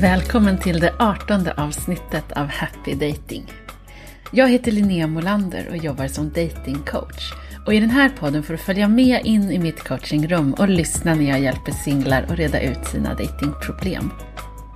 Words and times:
Välkommen 0.00 0.58
till 0.58 0.80
det 0.80 0.94
artonde 0.98 1.54
avsnittet 1.56 2.32
av 2.32 2.46
Happy 2.46 2.94
Dating. 2.94 3.52
Jag 4.30 4.48
heter 4.48 4.72
Linnea 4.72 5.06
Molander 5.06 5.68
och 5.70 5.76
jobbar 5.76 6.08
som 6.08 6.28
datingcoach. 6.28 7.32
Och 7.66 7.74
i 7.74 7.80
den 7.80 7.90
här 7.90 8.08
podden 8.08 8.42
får 8.42 8.52
du 8.52 8.58
följa 8.58 8.88
med 8.88 9.26
in 9.26 9.50
i 9.50 9.58
mitt 9.58 9.84
coachingrum 9.84 10.52
och 10.52 10.68
lyssna 10.68 11.14
när 11.14 11.28
jag 11.28 11.40
hjälper 11.40 11.72
singlar 11.72 12.22
att 12.22 12.38
reda 12.38 12.60
ut 12.60 12.86
sina 12.86 13.14
datingproblem. 13.14 14.10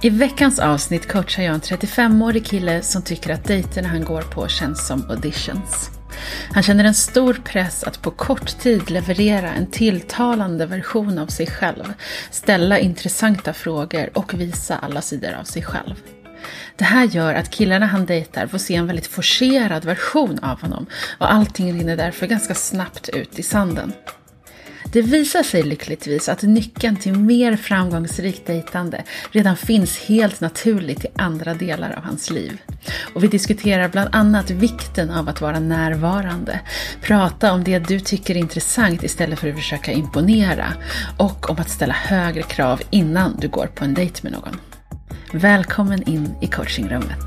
I 0.02 0.10
veckans 0.10 0.58
avsnitt 0.58 1.08
coachar 1.08 1.42
jag 1.42 1.54
en 1.54 1.60
35-årig 1.60 2.46
kille 2.46 2.82
som 2.82 3.02
tycker 3.02 3.34
att 3.34 3.44
dejterna 3.44 3.88
han 3.88 4.04
går 4.04 4.22
på 4.22 4.48
känns 4.48 4.86
som 4.86 5.10
auditions. 5.10 6.01
Han 6.52 6.62
känner 6.62 6.84
en 6.84 6.94
stor 6.94 7.34
press 7.44 7.84
att 7.84 8.02
på 8.02 8.10
kort 8.10 8.58
tid 8.58 8.90
leverera 8.90 9.52
en 9.52 9.66
tilltalande 9.66 10.66
version 10.66 11.18
av 11.18 11.26
sig 11.26 11.46
själv, 11.46 11.92
ställa 12.30 12.78
intressanta 12.78 13.52
frågor 13.52 14.10
och 14.14 14.34
visa 14.34 14.76
alla 14.76 15.00
sidor 15.00 15.32
av 15.32 15.44
sig 15.44 15.62
själv. 15.62 15.94
Det 16.76 16.84
här 16.84 17.04
gör 17.04 17.34
att 17.34 17.50
killarna 17.50 17.86
han 17.86 18.06
dejtar 18.06 18.46
får 18.46 18.58
se 18.58 18.74
en 18.74 18.86
väldigt 18.86 19.06
forcerad 19.06 19.84
version 19.84 20.38
av 20.38 20.60
honom 20.60 20.86
och 21.18 21.32
allting 21.32 21.78
rinner 21.78 21.96
därför 21.96 22.26
ganska 22.26 22.54
snabbt 22.54 23.08
ut 23.08 23.38
i 23.38 23.42
sanden. 23.42 23.92
Det 24.84 25.02
visar 25.02 25.42
sig 25.42 25.62
lyckligtvis 25.62 26.28
att 26.28 26.42
nyckeln 26.42 26.96
till 26.96 27.12
mer 27.12 27.56
framgångsrikt 27.56 28.46
dejtande 28.46 29.02
redan 29.30 29.56
finns 29.56 29.98
helt 29.98 30.40
naturligt 30.40 31.04
i 31.04 31.08
andra 31.16 31.54
delar 31.54 31.94
av 31.96 32.04
hans 32.04 32.30
liv. 32.30 32.60
Och 33.14 33.24
vi 33.24 33.28
diskuterar 33.28 33.88
bland 33.88 34.08
annat 34.12 34.50
vikten 34.50 35.10
av 35.10 35.28
att 35.28 35.40
vara 35.40 35.60
närvarande, 35.60 36.60
prata 37.02 37.52
om 37.52 37.64
det 37.64 37.78
du 37.78 38.00
tycker 38.00 38.34
är 38.34 38.38
intressant 38.38 39.02
istället 39.02 39.38
för 39.38 39.48
att 39.48 39.56
försöka 39.56 39.92
imponera 39.92 40.66
och 41.16 41.50
om 41.50 41.56
att 41.58 41.70
ställa 41.70 41.94
högre 41.94 42.42
krav 42.42 42.82
innan 42.90 43.36
du 43.40 43.48
går 43.48 43.66
på 43.66 43.84
en 43.84 43.94
dejt 43.94 44.20
med 44.22 44.32
någon. 44.32 44.56
Välkommen 45.32 46.02
in 46.08 46.34
i 46.40 46.46
coachingrummet. 46.46 47.18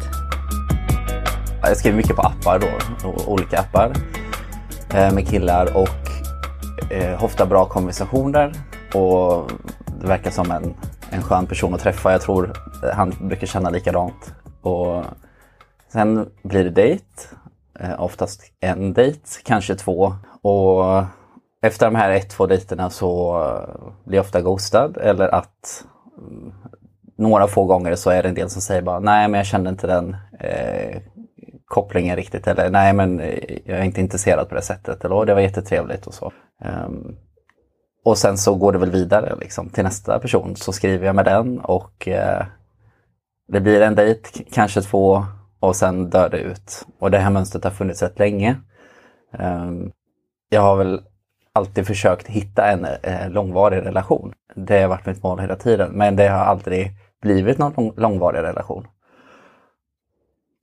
Jag 1.62 1.78
skriver 1.78 1.98
mycket 1.98 2.16
på 2.16 2.22
appar 2.22 2.60
då, 2.60 3.08
olika 3.26 3.60
appar 3.60 3.94
eh, 4.94 5.14
med 5.14 5.28
killar 5.28 5.78
och 5.78 6.05
eh, 6.90 7.24
ofta 7.24 7.46
bra 7.46 7.66
konversationer 7.66 8.54
och 8.94 9.52
det 10.02 10.08
verkar 10.08 10.32
som 10.32 10.52
en, 10.52 10.74
en 11.10 11.22
skön 11.22 11.46
person 11.46 11.74
att 11.74 11.82
träffa. 11.82 12.12
Jag 12.12 12.22
tror 12.22 12.54
eh, 12.84 12.90
han 12.96 13.14
brukar 13.22 13.48
känna 13.48 13.70
likadant. 13.70 14.34
Och 14.62 15.04
sen 15.94 16.30
blir 16.44 16.64
det 16.64 16.70
dejt, 16.70 17.06
eh, 17.80 18.02
oftast 18.02 18.42
en 18.60 18.94
dejt, 18.94 19.20
kanske 19.44 19.76
två. 19.76 20.14
Och 20.42 21.04
efter 21.62 21.86
de 21.86 21.96
här 21.96 22.12
ett, 22.12 22.30
två 22.30 22.46
dejterna 22.46 22.90
så 22.90 23.42
eh, 23.44 23.92
blir 24.04 24.18
jag 24.18 24.26
ofta 24.26 24.42
ghostad 24.42 24.98
eller 24.98 25.36
att 25.36 25.84
mm, 26.18 26.54
några 27.18 27.48
få 27.48 27.66
gånger 27.66 27.96
så 27.96 28.10
är 28.10 28.24
det 28.24 28.30
en 28.30 28.36
del 28.36 28.50
som 28.50 28.62
säger 28.62 28.82
bara 28.82 29.00
nej 29.00 29.28
men 29.28 29.38
jag 29.38 29.46
kände 29.46 29.70
inte 29.70 29.88
den 29.88 30.16
eh, 30.40 31.02
kopplingen 31.76 32.16
riktigt 32.16 32.48
eller 32.48 32.70
nej 32.70 32.94
men 32.94 33.20
eh, 33.20 33.58
jag 33.66 33.80
är 33.80 33.84
inte 33.84 34.02
intresserad 34.02 34.50
på 34.50 34.56
det 34.56 34.62
sättet 34.62 35.06
eller 35.06 35.26
det 35.26 35.34
var 35.34 35.42
jättetrevligt 35.42 36.08
och 36.08 36.14
så. 36.14 36.32
Um, 36.86 37.16
och 38.06 38.18
sen 38.18 38.38
så 38.38 38.56
går 38.56 38.72
det 38.72 38.78
väl 38.78 38.92
vidare 38.92 39.36
liksom, 39.40 39.70
till 39.70 39.84
nästa 39.84 40.20
person 40.20 40.56
så 40.56 40.74
skriver 40.74 41.06
jag 41.06 41.16
med 41.16 41.26
den 41.26 41.60
och 41.60 42.08
uh, 42.08 42.46
det 43.48 43.62
blir 43.62 43.82
en 43.82 43.96
dejt, 43.96 44.44
kanske 44.52 44.82
två 44.82 45.26
och 45.60 45.76
sen 45.76 46.10
dör 46.10 46.30
det 46.30 46.38
ut. 46.38 46.86
Och 47.00 47.12
det 47.12 47.18
här 47.18 47.32
mönstret 47.32 47.64
har 47.64 47.72
funnits 47.72 48.04
rätt 48.04 48.20
länge. 48.20 48.56
Um, 49.40 49.92
jag 50.50 50.62
har 50.62 50.76
väl 50.76 51.02
alltid 51.54 51.88
försökt 51.88 52.28
hitta 52.28 52.68
en 52.68 52.86
eh, 52.86 53.30
långvarig 53.30 53.86
relation. 53.86 54.34
Det 54.56 54.82
har 54.82 54.88
varit 54.90 55.06
mitt 55.06 55.24
mål 55.24 55.40
hela 55.40 55.56
tiden 55.56 55.92
men 55.92 56.16
det 56.16 56.28
har 56.28 56.46
aldrig 56.46 56.92
blivit 57.22 57.58
någon 57.58 57.74
lång, 57.76 57.94
långvarig 57.98 58.40
relation. 58.40 58.88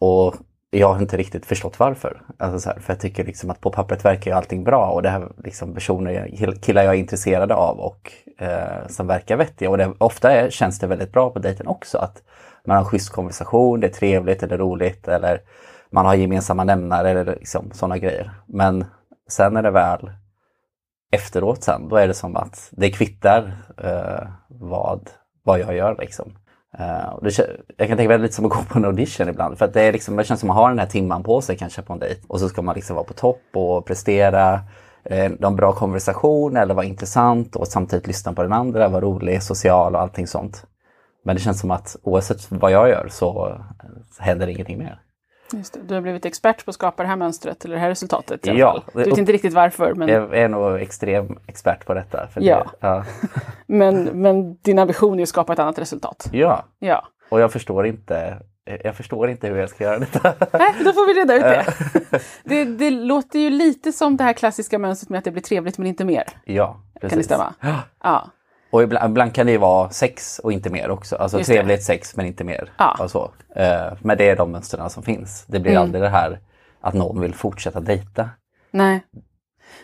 Och 0.00 0.34
jag 0.74 0.92
har 0.92 1.00
inte 1.00 1.16
riktigt 1.16 1.46
förstått 1.46 1.78
varför. 1.78 2.22
Alltså 2.38 2.60
så 2.60 2.70
här, 2.70 2.80
för 2.80 2.92
jag 2.92 3.00
tycker 3.00 3.24
liksom 3.24 3.50
att 3.50 3.60
på 3.60 3.70
pappret 3.70 4.04
verkar 4.04 4.30
ju 4.30 4.36
allting 4.36 4.64
bra 4.64 4.90
och 4.90 5.02
det 5.02 5.08
här 5.08 5.32
liksom 5.44 5.74
personer, 5.74 6.30
killar 6.62 6.82
jag 6.82 6.94
är 6.94 6.98
intresserad 6.98 7.52
av 7.52 7.80
och 7.80 8.12
eh, 8.38 8.86
som 8.88 9.06
verkar 9.06 9.36
vettiga. 9.36 9.70
Och 9.70 9.78
det, 9.78 9.92
ofta 9.98 10.32
är, 10.32 10.50
känns 10.50 10.78
det 10.78 10.86
väldigt 10.86 11.12
bra 11.12 11.30
på 11.30 11.38
dejten 11.38 11.66
också 11.66 11.98
att 11.98 12.22
man 12.66 12.76
har 12.76 12.82
en 12.82 12.88
schysst 12.88 13.10
konversation, 13.10 13.80
det 13.80 13.86
är 13.86 13.92
trevligt 13.92 14.42
eller 14.42 14.58
roligt 14.58 15.08
eller 15.08 15.40
man 15.90 16.06
har 16.06 16.14
gemensamma 16.14 16.64
nämnare 16.64 17.10
eller 17.10 17.24
liksom 17.24 17.70
sådana 17.72 17.98
grejer. 17.98 18.30
Men 18.46 18.84
sen 19.28 19.56
är 19.56 19.62
det 19.62 19.70
väl 19.70 20.10
efteråt 21.12 21.62
sen, 21.62 21.88
då 21.88 21.96
är 21.96 22.08
det 22.08 22.14
som 22.14 22.36
att 22.36 22.68
det 22.70 22.90
kvittar 22.90 23.52
eh, 23.84 24.28
vad, 24.48 25.10
vad 25.42 25.60
jag 25.60 25.76
gör 25.76 25.96
liksom. 25.98 26.32
Uh, 26.80 27.18
det, 27.22 27.38
jag 27.76 27.88
kan 27.88 27.96
tänka 27.96 28.08
mig 28.08 28.18
lite 28.18 28.34
som 28.34 28.44
att 28.44 28.50
gå 28.50 28.62
på 28.62 28.78
en 28.78 28.84
audition 28.84 29.28
ibland. 29.28 29.58
För 29.58 29.64
att 29.64 29.74
det, 29.74 29.82
är 29.82 29.92
liksom, 29.92 30.16
det 30.16 30.24
känns 30.24 30.40
som 30.40 30.50
att 30.50 30.56
man 30.56 30.62
har 30.62 30.70
den 30.70 30.78
här 30.78 30.86
timman 30.86 31.22
på 31.22 31.40
sig 31.40 31.56
kanske 31.56 31.82
på 31.82 31.92
en 31.92 31.98
dejt. 31.98 32.20
Och 32.28 32.40
så 32.40 32.48
ska 32.48 32.62
man 32.62 32.74
liksom 32.74 32.96
vara 32.96 33.06
på 33.06 33.14
topp 33.14 33.42
och 33.52 33.86
prestera. 33.86 34.60
Eh, 35.04 35.32
en 35.40 35.56
bra 35.56 35.72
konversation 35.72 36.56
eller 36.56 36.74
vara 36.74 36.86
intressant 36.86 37.56
och 37.56 37.68
samtidigt 37.68 38.06
lyssna 38.06 38.32
på 38.32 38.42
den 38.42 38.52
andra, 38.52 38.88
vara 38.88 39.00
rolig, 39.00 39.42
social 39.42 39.94
och 39.94 40.00
allting 40.00 40.26
sånt. 40.26 40.66
Men 41.24 41.36
det 41.36 41.42
känns 41.42 41.60
som 41.60 41.70
att 41.70 41.96
oavsett 42.02 42.50
vad 42.50 42.70
jag 42.70 42.88
gör 42.88 43.08
så, 43.10 43.58
så 44.10 44.22
händer 44.22 44.46
ingenting 44.46 44.78
mer. 44.78 45.00
Just 45.52 45.72
det. 45.74 45.80
Du 45.86 45.94
har 45.94 46.00
blivit 46.00 46.24
expert 46.24 46.64
på 46.64 46.70
att 46.70 46.74
skapa 46.74 47.02
det 47.02 47.08
här 47.08 47.16
mönstret 47.16 47.64
eller 47.64 47.74
det 47.74 47.80
här 47.80 47.88
resultatet 47.88 48.46
i 48.46 48.50
alla 48.50 48.58
ja, 48.58 48.72
fall. 48.72 48.82
Du 49.04 49.10
vet 49.10 49.18
inte 49.18 49.32
riktigt 49.32 49.52
varför. 49.52 49.94
Men... 49.94 50.08
Jag 50.08 50.38
är 50.38 50.48
nog 50.48 50.80
extrem 50.80 51.38
expert 51.46 51.86
på 51.86 51.94
detta. 51.94 52.28
ja. 52.34 52.66
Det, 52.80 52.86
ja. 52.86 53.04
men, 53.66 54.04
men 54.04 54.56
din 54.56 54.78
ambition 54.78 55.18
är 55.18 55.22
att 55.22 55.28
skapa 55.28 55.52
ett 55.52 55.58
annat 55.58 55.78
resultat. 55.78 56.28
Ja, 56.32 56.64
ja. 56.78 57.08
och 57.28 57.40
jag 57.40 57.52
förstår 57.52 57.86
inte 57.86 58.38
jag 58.84 58.96
förstår 58.96 59.30
inte 59.30 59.48
hur 59.48 59.56
jag 59.56 59.70
ska 59.70 59.84
göra 59.84 59.98
detta. 59.98 60.34
Nej, 60.52 60.74
då 60.84 60.92
får 60.92 61.06
vi 61.06 61.20
reda 61.20 61.34
ut 61.34 61.42
det. 61.42 62.20
det. 62.44 62.64
Det 62.64 62.90
låter 62.90 63.38
ju 63.38 63.50
lite 63.50 63.92
som 63.92 64.16
det 64.16 64.24
här 64.24 64.32
klassiska 64.32 64.78
mönstret 64.78 65.08
med 65.08 65.18
att 65.18 65.24
det 65.24 65.30
blir 65.30 65.42
trevligt 65.42 65.78
men 65.78 65.86
inte 65.86 66.04
mer. 66.04 66.24
Ja, 66.44 66.80
precis. 67.00 67.10
Kan 67.10 67.18
det 67.18 67.24
stämma? 67.24 67.54
Ja. 68.02 68.30
Och 68.72 68.82
ibland, 68.82 69.10
ibland, 69.10 69.34
kan 69.34 69.46
det 69.46 69.58
vara 69.58 69.90
sex 69.90 70.38
och 70.38 70.52
inte 70.52 70.70
mer 70.70 70.90
också. 70.90 71.16
Alltså 71.16 71.38
Just 71.38 71.50
trevligt 71.50 71.78
det. 71.78 71.84
sex 71.84 72.16
men 72.16 72.26
inte 72.26 72.44
mer. 72.44 72.70
Ja. 72.78 72.96
Och 73.00 73.10
så. 73.10 73.22
Uh, 73.24 73.98
men 74.00 74.18
det 74.18 74.28
är 74.28 74.36
de 74.36 74.52
mönstren 74.52 74.90
som 74.90 75.02
finns. 75.02 75.44
Det 75.46 75.60
blir 75.60 75.72
mm. 75.72 75.82
aldrig 75.82 76.02
det 76.02 76.08
här 76.08 76.38
att 76.80 76.94
någon 76.94 77.20
vill 77.20 77.34
fortsätta 77.34 77.80
dejta. 77.80 78.30
Nej. 78.70 79.04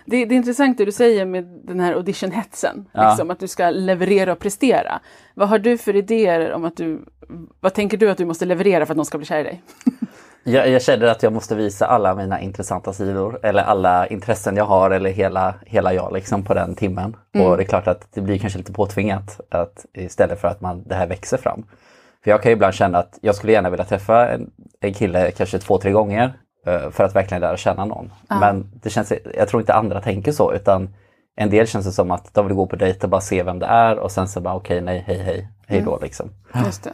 Det, 0.04 0.24
det 0.24 0.34
är 0.34 0.36
intressant 0.36 0.78
det 0.78 0.84
du 0.84 0.92
säger 0.92 1.24
med 1.24 1.44
den 1.64 1.80
här 1.80 1.92
auditionhetsen. 1.92 2.88
Ja. 2.92 3.08
Liksom, 3.08 3.30
att 3.30 3.40
du 3.40 3.48
ska 3.48 3.70
leverera 3.70 4.32
och 4.32 4.38
prestera. 4.38 5.00
Vad 5.34 5.48
har 5.48 5.58
du 5.58 5.78
för 5.78 5.96
idéer 5.96 6.52
om 6.52 6.64
att 6.64 6.76
du... 6.76 7.04
Vad 7.60 7.74
tänker 7.74 7.96
du 7.96 8.10
att 8.10 8.18
du 8.18 8.24
måste 8.24 8.44
leverera 8.44 8.86
för 8.86 8.92
att 8.92 8.96
någon 8.96 9.06
ska 9.06 9.18
bli 9.18 9.26
kär 9.26 9.40
i 9.40 9.42
dig? 9.42 9.62
Jag, 10.48 10.68
jag 10.68 10.82
känner 10.82 11.06
att 11.06 11.22
jag 11.22 11.32
måste 11.32 11.54
visa 11.54 11.86
alla 11.86 12.14
mina 12.14 12.40
intressanta 12.40 12.92
sidor 12.92 13.40
eller 13.42 13.62
alla 13.62 14.06
intressen 14.06 14.56
jag 14.56 14.64
har 14.64 14.90
eller 14.90 15.10
hela, 15.10 15.54
hela 15.66 15.92
jag 15.92 16.12
liksom 16.12 16.44
på 16.44 16.54
den 16.54 16.74
timmen. 16.74 17.16
Mm. 17.34 17.46
Och 17.46 17.56
det 17.56 17.62
är 17.62 17.66
klart 17.66 17.86
att 17.86 18.12
det 18.12 18.20
blir 18.20 18.38
kanske 18.38 18.58
lite 18.58 18.72
påtvingat 18.72 19.40
att, 19.50 19.86
istället 19.94 20.40
för 20.40 20.48
att 20.48 20.60
man, 20.60 20.82
det 20.86 20.94
här 20.94 21.06
växer 21.06 21.36
fram. 21.36 21.64
För 22.24 22.30
jag 22.30 22.42
kan 22.42 22.52
ibland 22.52 22.74
känna 22.74 22.98
att 22.98 23.18
jag 23.20 23.34
skulle 23.34 23.52
gärna 23.52 23.70
vilja 23.70 23.84
träffa 23.84 24.28
en, 24.28 24.50
en 24.80 24.94
kille 24.94 25.30
kanske 25.30 25.58
två, 25.58 25.78
tre 25.78 25.90
gånger 25.90 26.32
uh, 26.68 26.90
för 26.90 27.04
att 27.04 27.16
verkligen 27.16 27.40
lära 27.40 27.56
känna 27.56 27.84
någon. 27.84 28.12
Ah. 28.28 28.40
Men 28.40 28.70
det 28.82 28.90
känns, 28.90 29.12
jag 29.34 29.48
tror 29.48 29.62
inte 29.62 29.74
andra 29.74 30.00
tänker 30.00 30.32
så 30.32 30.52
utan 30.52 30.94
en 31.36 31.50
del 31.50 31.66
känns 31.66 31.86
det 31.86 31.92
som 31.92 32.10
att 32.10 32.34
de 32.34 32.46
vill 32.46 32.56
gå 32.56 32.66
på 32.66 32.76
dejt 32.76 33.00
och 33.02 33.10
bara 33.10 33.20
se 33.20 33.42
vem 33.42 33.58
det 33.58 33.66
är 33.66 33.98
och 33.98 34.10
sen 34.10 34.28
så 34.28 34.40
bara 34.40 34.54
okej, 34.54 34.76
okay, 34.76 34.84
nej, 34.84 35.04
hej, 35.06 35.18
hej, 35.18 35.48
hej 35.66 35.80
då 35.80 35.90
mm. 35.90 36.02
liksom. 36.02 36.30
Just 36.64 36.84
det 36.84 36.92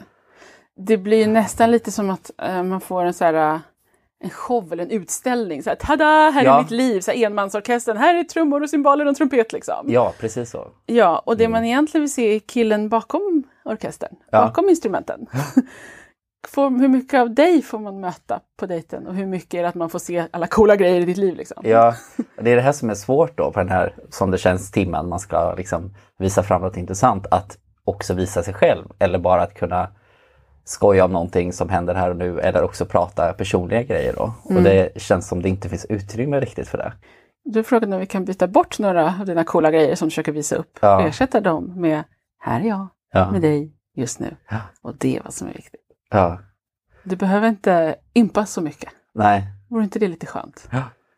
det 0.77 0.97
blir 0.97 1.27
nästan 1.27 1.71
lite 1.71 1.93
som 1.93 2.11
att 2.11 2.31
uh, 2.49 2.63
man 2.63 2.81
får 2.81 3.05
en 3.05 3.15
så 3.15 3.25
här, 3.25 3.55
uh, 3.55 3.61
en 4.25 4.31
show 4.31 4.73
eller 4.73 4.83
en 4.83 4.91
utställning. 4.91 5.63
Så 5.63 5.71
här, 5.71 5.77
Tada, 5.77 6.05
här 6.05 6.45
ja. 6.45 6.59
är 6.59 6.63
mitt 6.63 6.71
liv! 6.71 7.01
Så 7.01 7.11
här, 7.11 7.27
enmansorkestern, 7.27 7.97
här 7.97 8.15
är 8.15 8.25
trummor 8.25 8.63
och 8.63 8.71
cymbaler 8.71 9.07
och 9.07 9.17
trumpet. 9.17 9.53
Liksom. 9.53 9.87
Ja, 9.89 10.13
precis 10.21 10.51
så. 10.51 10.69
Ja, 10.87 11.23
och 11.27 11.37
det 11.37 11.45
mm. 11.45 11.53
man 11.53 11.65
egentligen 11.65 12.03
vill 12.03 12.13
se 12.13 12.37
är 12.37 12.41
killen 12.41 12.89
bakom 12.89 13.43
orkestern, 13.65 14.17
ja. 14.31 14.47
bakom 14.47 14.69
instrumenten. 14.69 15.27
får, 16.49 16.71
hur 16.71 16.89
mycket 16.89 17.21
av 17.21 17.35
dig 17.35 17.63
får 17.63 17.79
man 17.79 18.01
möta 18.01 18.41
på 18.57 18.67
dejten 18.67 19.07
och 19.07 19.15
hur 19.15 19.27
mycket 19.27 19.55
är 19.55 19.63
det 19.63 19.69
att 19.69 19.75
man 19.75 19.91
får 19.91 19.99
se 19.99 20.27
alla 20.31 20.47
coola 20.47 20.77
grejer 20.77 21.01
i 21.01 21.05
ditt 21.05 21.17
liv? 21.17 21.37
Liksom? 21.37 21.63
Ja, 21.67 21.95
det 22.41 22.51
är 22.51 22.57
det 22.57 22.63
här 22.63 22.73
som 22.73 22.91
är 22.91 22.95
svårt 22.95 23.39
då 23.39 23.53
på 23.53 23.59
den 23.59 23.69
här, 23.69 23.95
som 24.11 24.31
det 24.31 24.39
känns, 24.39 24.71
timmen 24.71 25.09
man 25.09 25.21
ska 25.21 25.55
liksom 25.55 25.95
visa 26.19 26.43
fram 26.43 26.63
något 26.63 26.77
intressant. 26.77 27.27
Att 27.31 27.59
också 27.85 28.15
visa 28.15 28.43
sig 28.43 28.55
själv 28.55 28.85
eller 28.99 29.19
bara 29.19 29.43
att 29.43 29.55
kunna 29.55 29.89
skoja 30.65 31.05
om 31.05 31.13
någonting 31.13 31.53
som 31.53 31.69
händer 31.69 31.95
här 31.95 32.11
och 32.11 32.17
nu 32.17 32.41
eller 32.41 32.63
också 32.63 32.85
prata 32.85 33.33
personliga 33.33 33.83
grejer. 33.83 34.15
Då. 34.17 34.33
Mm. 34.45 34.57
Och 34.57 34.63
det 34.63 35.03
känns 35.03 35.29
som 35.29 35.43
det 35.43 35.49
inte 35.49 35.69
finns 35.69 35.85
utrymme 35.85 36.41
riktigt 36.41 36.69
för 36.69 36.79
det. 36.79 36.93
Du 37.45 37.63
frågade 37.63 37.95
om 37.95 38.01
vi 38.01 38.07
kan 38.07 38.25
byta 38.25 38.47
bort 38.47 38.79
några 38.79 39.15
av 39.21 39.27
dina 39.27 39.45
coola 39.45 39.71
grejer 39.71 39.95
som 39.95 40.09
du 40.09 40.11
försöker 40.11 40.33
visa 40.33 40.57
upp 40.57 40.79
ja. 40.81 40.97
och 40.97 41.03
ersätta 41.03 41.41
dem 41.41 41.81
med 41.81 42.03
Här 42.39 42.61
är 42.61 42.65
jag 42.65 42.89
ja. 43.13 43.31
med 43.31 43.41
dig 43.43 43.73
just 43.97 44.21
nu. 44.21 44.37
Ja. 44.51 44.61
Och 44.83 44.97
det 44.99 45.17
är 45.17 45.23
vad 45.23 45.35
som 45.35 45.49
är 45.49 45.53
viktigt. 45.53 45.81
Du 47.03 47.17
behöver 47.17 47.49
inte 47.49 47.97
impa 48.13 48.47
så 48.47 48.61
mycket. 48.61 48.93
Nej. 49.15 49.43
Vore 49.71 49.85
inte 49.85 49.99
det 49.99 50.09
lite 50.09 50.27
skönt? 50.27 50.69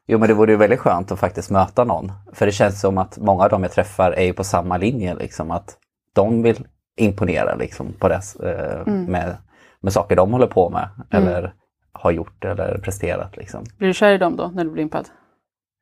Jo 0.06 0.18
men 0.18 0.28
det 0.28 0.34
vore 0.34 0.52
ju 0.52 0.58
väldigt 0.58 0.80
skönt 0.80 1.12
att 1.12 1.18
faktiskt 1.18 1.50
möta 1.50 1.84
någon. 1.84 2.12
För 2.32 2.46
det 2.46 2.52
känns 2.52 2.80
som 2.80 2.98
att 2.98 3.18
många 3.18 3.44
av 3.44 3.50
dem 3.50 3.62
jag 3.62 3.72
träffar 3.72 4.12
är 4.12 4.32
på 4.32 4.44
samma 4.44 4.76
linje. 4.76 5.14
Liksom, 5.14 5.50
att 5.50 5.78
de 6.14 6.42
vill 6.42 6.66
imponera 6.96 7.54
liksom 7.54 7.92
på 7.92 8.08
det, 8.08 8.20
eh, 8.42 8.86
med, 8.86 9.36
med 9.80 9.92
saker 9.92 10.16
de 10.16 10.32
håller 10.32 10.46
på 10.46 10.70
med 10.70 10.88
eller 11.10 11.54
har 11.92 12.10
gjort 12.10 12.44
eller 12.44 12.78
presterat. 12.78 13.36
Liksom. 13.36 13.64
Blir 13.78 13.88
du 13.88 13.94
kär 13.94 14.12
i 14.12 14.18
dem 14.18 14.36
då 14.36 14.50
när 14.54 14.64
du 14.64 14.70
blir 14.70 14.82
impad? 14.82 15.08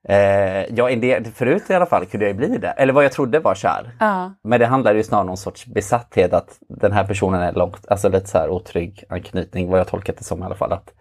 Eh, 0.09 0.75
ja, 0.75 0.97
del, 0.97 1.25
förut 1.25 1.71
i 1.71 1.75
alla 1.75 1.87
fall 1.87 2.07
kunde 2.07 2.27
jag 2.27 2.37
bli 2.37 2.59
det. 2.59 2.69
Eller 2.69 2.93
vad 2.93 3.05
jag 3.05 3.13
trodde 3.13 3.41
var 3.41 3.55
kär. 3.55 3.97
Ja. 4.01 4.35
Men 4.45 4.61
det 4.61 4.67
handlar 4.67 4.95
ju 4.95 5.03
snarare 5.03 5.21
om 5.21 5.27
någon 5.27 5.37
sorts 5.37 5.67
besatthet 5.67 6.33
att 6.33 6.59
den 6.69 6.93
här 6.93 7.05
personen 7.05 7.41
är 7.41 7.53
långt, 7.53 7.89
alltså 7.89 8.09
lite 8.09 8.27
så 8.27 8.39
här 8.39 8.49
otrygg 8.49 9.05
anknytning, 9.09 9.71
vad 9.71 9.81
jag 9.81 9.89
tolkat 9.89 10.17
det 10.17 10.25
som 10.25 10.43
i 10.43 10.45
alla 10.45 10.55
fall. 10.55 10.73
Att 10.73 10.93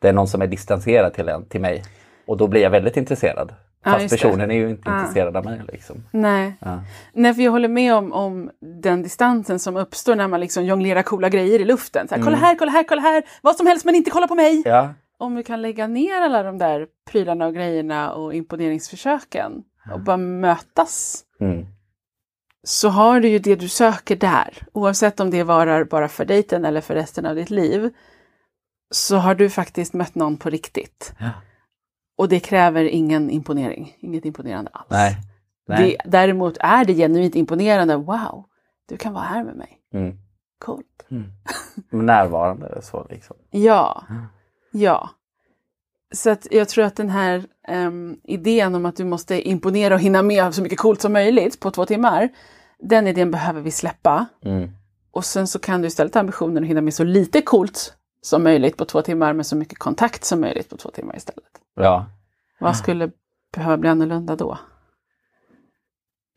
det 0.00 0.08
är 0.08 0.12
någon 0.12 0.28
som 0.28 0.42
är 0.42 0.46
distanserad 0.46 1.14
till, 1.14 1.28
en, 1.28 1.48
till 1.48 1.60
mig. 1.60 1.82
Och 2.26 2.36
då 2.36 2.48
blir 2.48 2.62
jag 2.62 2.70
väldigt 2.70 2.96
intresserad. 2.96 3.52
Ja, 3.84 3.90
Fast 3.92 4.10
det. 4.10 4.16
personen 4.16 4.50
är 4.50 4.54
ju 4.54 4.70
inte 4.70 4.82
Ja. 4.90 5.00
intresserad 5.00 5.36
av 5.36 5.44
mig. 5.44 5.60
Liksom. 5.72 6.04
Nej. 6.10 6.56
Ja. 6.60 6.80
Nej, 7.12 7.34
för 7.34 7.42
jag 7.42 7.50
håller 7.52 7.68
med 7.68 7.94
om, 7.94 8.12
om 8.12 8.50
den 8.82 9.02
distansen 9.02 9.58
som 9.58 9.76
uppstår 9.76 10.16
när 10.16 10.28
man 10.28 10.40
liksom 10.40 10.64
jonglerar 10.64 11.02
coola 11.02 11.28
grejer 11.28 11.60
i 11.60 11.64
luften. 11.64 12.08
Så 12.08 12.14
här, 12.14 12.22
Kolla 12.22 12.36
här, 12.36 12.54
kolla 12.54 12.70
här, 12.72 12.82
kolla 12.88 13.02
här, 13.02 13.22
vad 13.42 13.56
som 13.56 13.66
helst 13.66 13.84
men 13.84 13.94
inte 13.94 14.10
kolla 14.10 14.28
på 14.28 14.34
mig! 14.34 14.52
Mm. 14.52 14.62
Ja, 14.66 14.94
Om 15.18 15.34
vi 15.36 15.42
kan 15.44 15.62
lägga 15.62 15.86
ner 15.86 16.20
alla 16.20 16.42
de 16.42 16.58
där 16.58 16.86
prylarna 17.10 17.46
och 17.46 17.54
grejerna 17.54 18.12
och 18.12 18.34
imponeringsförsöken 18.34 19.52
och 19.92 20.00
bara 20.00 20.16
mötas 20.16 21.24
mm. 21.40 21.66
så 22.62 22.88
har 22.88 23.20
du 23.20 23.28
ju 23.28 23.38
det 23.38 23.54
du 23.56 23.68
söker 23.68 24.16
där. 24.16 24.58
Oavsett 24.72 25.20
om 25.20 25.30
det 25.30 25.42
varar 25.42 25.84
bara 25.84 26.08
för 26.08 26.24
dejten 26.24 26.64
eller 26.64 26.80
för 26.80 26.94
resten 26.94 27.26
av 27.26 27.34
ditt 27.34 27.50
liv 27.50 27.90
så 28.90 29.16
har 29.16 29.34
du 29.34 29.50
faktiskt 29.50 29.94
mött 29.94 30.14
någon 30.14 30.36
på 30.36 30.50
riktigt. 30.50 31.14
Och 32.16 32.28
det 32.28 32.40
kräver 32.40 32.84
ingen 32.84 33.30
imponering, 33.30 33.96
inget 34.00 34.24
imponerande 34.24 34.70
alls. 34.74 34.90
Nej. 34.90 35.16
Nej. 35.68 35.96
Det, 36.04 36.10
däremot 36.10 36.56
är 36.60 36.84
det 36.84 36.94
genuint 36.94 37.34
imponerande. 37.34 37.96
Wow, 37.96 38.44
du 38.88 38.96
kan 38.96 39.12
vara 39.12 39.24
här 39.24 39.44
med 39.44 39.56
mig. 39.56 39.78
Mm. 39.94 40.18
Coolt. 40.58 41.06
Men 41.90 42.06
Närvarande 42.06 42.82
så 42.82 43.06
liksom. 43.10 43.36
Ja, 43.50 44.04
ja. 44.72 45.10
Så 46.14 46.30
att 46.30 46.46
jag 46.50 46.68
tror 46.68 46.84
att 46.84 46.96
den 46.96 47.10
här 47.10 47.44
em, 47.68 48.16
idén 48.24 48.74
om 48.74 48.86
att 48.86 48.96
du 48.96 49.04
måste 49.04 49.48
imponera 49.48 49.94
och 49.94 50.00
hinna 50.00 50.22
med 50.22 50.54
så 50.54 50.62
mycket 50.62 50.78
coolt 50.78 51.00
som 51.00 51.12
möjligt 51.12 51.60
på 51.60 51.70
två 51.70 51.86
timmar, 51.86 52.28
den 52.78 53.06
idén 53.06 53.30
behöver 53.30 53.60
vi 53.60 53.70
släppa. 53.70 54.26
Mm. 54.44 54.70
Och 55.10 55.24
sen 55.24 55.48
så 55.48 55.58
kan 55.58 55.80
du 55.80 55.88
istället 55.88 56.14
ha 56.14 56.20
ambitionen 56.20 56.62
att 56.62 56.68
hinna 56.68 56.80
med 56.80 56.94
så 56.94 57.04
lite 57.04 57.42
coolt 57.42 57.96
som 58.22 58.42
möjligt 58.42 58.76
på 58.76 58.84
två 58.84 59.02
timmar 59.02 59.32
med 59.32 59.46
så 59.46 59.56
mycket 59.56 59.78
kontakt 59.78 60.24
som 60.24 60.40
möjligt 60.40 60.70
på 60.70 60.76
två 60.76 60.90
timmar 60.90 61.16
istället. 61.16 61.60
Ja. 61.74 62.06
Vad 62.60 62.76
skulle 62.76 63.10
behöva 63.54 63.76
bli 63.76 63.88
annorlunda 63.88 64.36
då? 64.36 64.58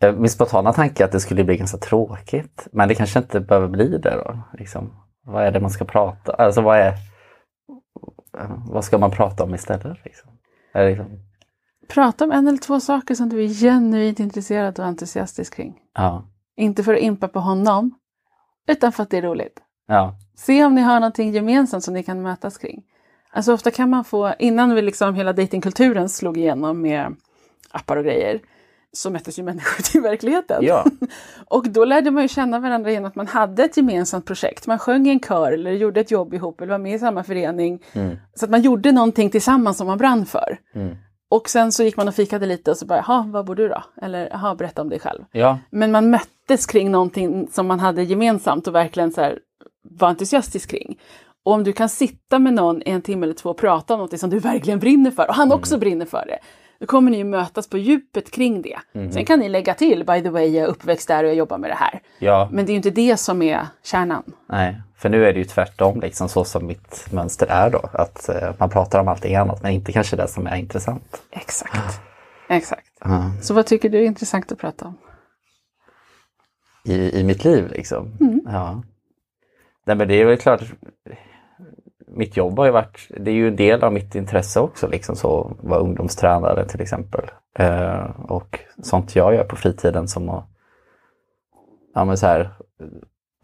Min 0.01 0.29
spontana 0.29 0.73
tanke 0.73 1.03
är 1.03 1.05
att 1.05 1.11
det 1.11 1.19
skulle 1.19 1.43
bli 1.43 1.57
ganska 1.57 1.77
tråkigt. 1.77 2.67
Men 2.71 2.87
det 2.87 2.95
kanske 2.95 3.19
inte 3.19 3.39
behöver 3.39 3.67
bli 3.67 3.97
det 3.97 4.15
då. 4.15 4.39
Liksom. 4.53 4.93
Vad 5.23 5.43
är 5.43 5.51
det 5.51 5.59
man 5.59 5.71
ska 5.71 5.85
prata 5.85 6.33
Alltså 6.33 6.61
vad 6.61 6.77
är... 6.77 6.93
Vad 8.69 8.85
ska 8.85 8.97
man 8.97 9.11
prata 9.11 9.43
om 9.43 9.55
istället? 9.55 9.97
Liksom? 10.05 10.29
Liksom... 10.73 11.19
Prata 11.87 12.25
om 12.25 12.31
en 12.31 12.47
eller 12.47 12.57
två 12.57 12.79
saker 12.79 13.15
som 13.15 13.29
du 13.29 13.43
är 13.43 13.47
genuint 13.47 14.19
intresserad 14.19 14.79
och 14.79 14.85
entusiastisk 14.85 15.55
kring. 15.55 15.79
Ja. 15.93 16.27
Inte 16.55 16.83
för 16.83 16.93
att 16.93 16.99
impa 16.99 17.27
på 17.27 17.39
honom, 17.39 17.99
utan 18.67 18.91
för 18.91 19.03
att 19.03 19.09
det 19.09 19.17
är 19.17 19.21
roligt. 19.21 19.61
Ja. 19.87 20.15
Se 20.35 20.65
om 20.65 20.75
ni 20.75 20.81
har 20.81 20.99
någonting 20.99 21.31
gemensamt 21.31 21.83
som 21.83 21.93
ni 21.93 22.03
kan 22.03 22.21
mötas 22.21 22.57
kring. 22.57 22.83
Alltså 23.31 23.53
ofta 23.53 23.71
kan 23.71 23.89
man 23.89 24.03
få, 24.03 24.33
innan 24.39 24.75
vi 24.75 24.81
liksom 24.81 25.15
hela 25.15 25.33
datingkulturen 25.33 26.09
slog 26.09 26.37
igenom 26.37 26.81
med 26.81 27.15
appar 27.71 27.97
och 27.97 28.03
grejer, 28.03 28.41
så 28.91 29.09
möttes 29.09 29.39
ju 29.39 29.43
människor 29.43 29.83
till 29.91 30.01
verkligheten. 30.01 30.57
Ja. 30.61 30.85
Och 31.45 31.69
då 31.69 31.85
lärde 31.85 32.11
man 32.11 32.23
ju 32.23 32.29
känna 32.29 32.59
varandra 32.59 32.91
genom 32.91 33.07
att 33.07 33.15
man 33.15 33.27
hade 33.27 33.63
ett 33.63 33.77
gemensamt 33.77 34.25
projekt. 34.25 34.67
Man 34.67 34.79
sjöng 34.79 35.07
i 35.07 35.09
en 35.09 35.19
kör 35.19 35.51
eller 35.51 35.71
gjorde 35.71 35.99
ett 35.99 36.11
jobb 36.11 36.33
ihop 36.33 36.61
eller 36.61 36.71
var 36.71 36.79
med 36.79 36.95
i 36.95 36.99
samma 36.99 37.23
förening. 37.23 37.83
Mm. 37.93 38.17
Så 38.33 38.45
att 38.45 38.51
man 38.51 38.61
gjorde 38.61 38.91
någonting 38.91 39.29
tillsammans 39.29 39.77
som 39.77 39.87
man 39.87 39.97
brann 39.97 40.25
för. 40.25 40.59
Mm. 40.75 40.95
Och 41.29 41.49
sen 41.49 41.71
så 41.71 41.83
gick 41.83 41.97
man 41.97 42.07
och 42.07 42.15
fikade 42.15 42.45
lite 42.45 42.71
och 42.71 42.77
så 42.77 42.85
bara, 42.85 43.03
jaha, 43.07 43.25
vad 43.27 43.45
bor 43.45 43.55
du 43.55 43.67
då? 43.67 43.83
Eller, 44.01 44.29
jaha, 44.31 44.55
berätta 44.55 44.81
om 44.81 44.89
dig 44.89 44.99
själv. 44.99 45.23
Ja. 45.31 45.59
Men 45.69 45.91
man 45.91 46.09
möttes 46.09 46.65
kring 46.65 46.91
någonting 46.91 47.47
som 47.51 47.67
man 47.67 47.79
hade 47.79 48.03
gemensamt 48.03 48.67
och 48.67 48.75
verkligen 48.75 49.11
så 49.11 49.21
här, 49.21 49.39
var 49.91 50.07
entusiastisk 50.07 50.69
kring. 50.69 50.99
Och 51.45 51.53
om 51.53 51.63
du 51.63 51.73
kan 51.73 51.89
sitta 51.89 52.39
med 52.39 52.53
någon 52.53 52.81
en 52.85 53.01
timme 53.01 53.25
eller 53.25 53.33
två 53.33 53.49
och 53.49 53.57
prata 53.57 53.93
om 53.93 53.99
något 53.99 54.19
som 54.19 54.29
du 54.29 54.39
verkligen 54.39 54.79
brinner 54.79 55.11
för 55.11 55.27
och 55.27 55.35
han 55.35 55.51
också 55.51 55.77
brinner 55.77 56.05
för 56.05 56.25
det. 56.27 56.39
Då 56.79 56.85
kommer 56.85 57.11
ni 57.11 57.17
ju 57.17 57.23
mötas 57.23 57.69
på 57.69 57.77
djupet 57.77 58.31
kring 58.31 58.61
det. 58.61 58.77
Sen 58.93 59.25
kan 59.25 59.39
ni 59.39 59.49
lägga 59.49 59.73
till, 59.73 60.05
by 60.05 60.21
the 60.21 60.29
way, 60.29 60.47
jag 60.47 60.63
är 60.63 60.67
uppväxt 60.67 61.07
där 61.07 61.23
och 61.23 61.29
jag 61.29 61.35
jobbar 61.35 61.57
med 61.57 61.69
det 61.69 61.75
här. 61.75 62.01
Ja. 62.19 62.49
Men 62.51 62.65
det 62.65 62.69
är 62.69 62.73
ju 62.73 62.77
inte 62.77 62.89
det 62.89 63.17
som 63.17 63.41
är 63.41 63.67
kärnan. 63.83 64.23
Nej. 64.49 64.81
För 64.97 65.09
nu 65.09 65.25
är 65.25 65.33
det 65.33 65.39
ju 65.39 65.45
tvärtom 65.45 65.99
liksom 65.99 66.29
så 66.29 66.43
som 66.43 66.67
mitt 66.67 67.07
mönster 67.11 67.47
är 67.47 67.69
då. 67.69 67.89
Att 67.93 68.29
eh, 68.29 68.53
man 68.59 68.69
pratar 68.69 68.99
om 68.99 69.07
allting 69.07 69.35
annat 69.35 69.63
men 69.63 69.71
inte 69.71 69.91
kanske 69.91 70.15
det 70.15 70.27
som 70.27 70.47
är 70.47 70.55
intressant. 70.55 71.21
Exakt. 71.31 72.01
Exakt. 72.49 72.87
Ja. 72.99 73.31
Så 73.41 73.53
vad 73.53 73.65
tycker 73.65 73.89
du 73.89 73.97
är 73.97 74.05
intressant 74.05 74.51
att 74.51 74.57
prata 74.57 74.85
om? 74.85 74.97
i, 76.85 77.19
i 77.19 77.23
mitt 77.23 77.45
liv. 77.45 77.71
Liksom. 77.71 78.17
Mm. 78.19 78.41
Ja. 78.45 78.83
Nej, 79.85 79.95
men 79.95 80.07
det 80.07 80.21
är 80.21 80.25
väl 80.25 80.37
klart, 80.37 80.61
mitt 82.07 82.37
jobb 82.37 82.57
har 82.57 82.65
ju 82.65 82.71
varit, 82.71 83.11
det 83.19 83.31
är 83.31 83.35
ju 83.35 83.47
en 83.47 83.55
del 83.55 83.83
av 83.83 83.93
mitt 83.93 84.15
intresse 84.15 84.59
också, 84.59 84.87
liksom 84.87 85.15
så 85.15 85.55
vara 85.59 85.79
ungdomstränare 85.79 86.65
till 86.65 86.81
exempel. 86.81 87.25
Eh, 87.59 88.09
och 88.19 88.59
sånt 88.81 89.15
jag 89.15 89.35
gör 89.35 89.43
på 89.43 89.55
fritiden 89.55 90.07
som 90.07 90.29
att 90.29 90.45
ja, 91.93 92.05
men 92.05 92.17
så 92.17 92.27
här, 92.27 92.49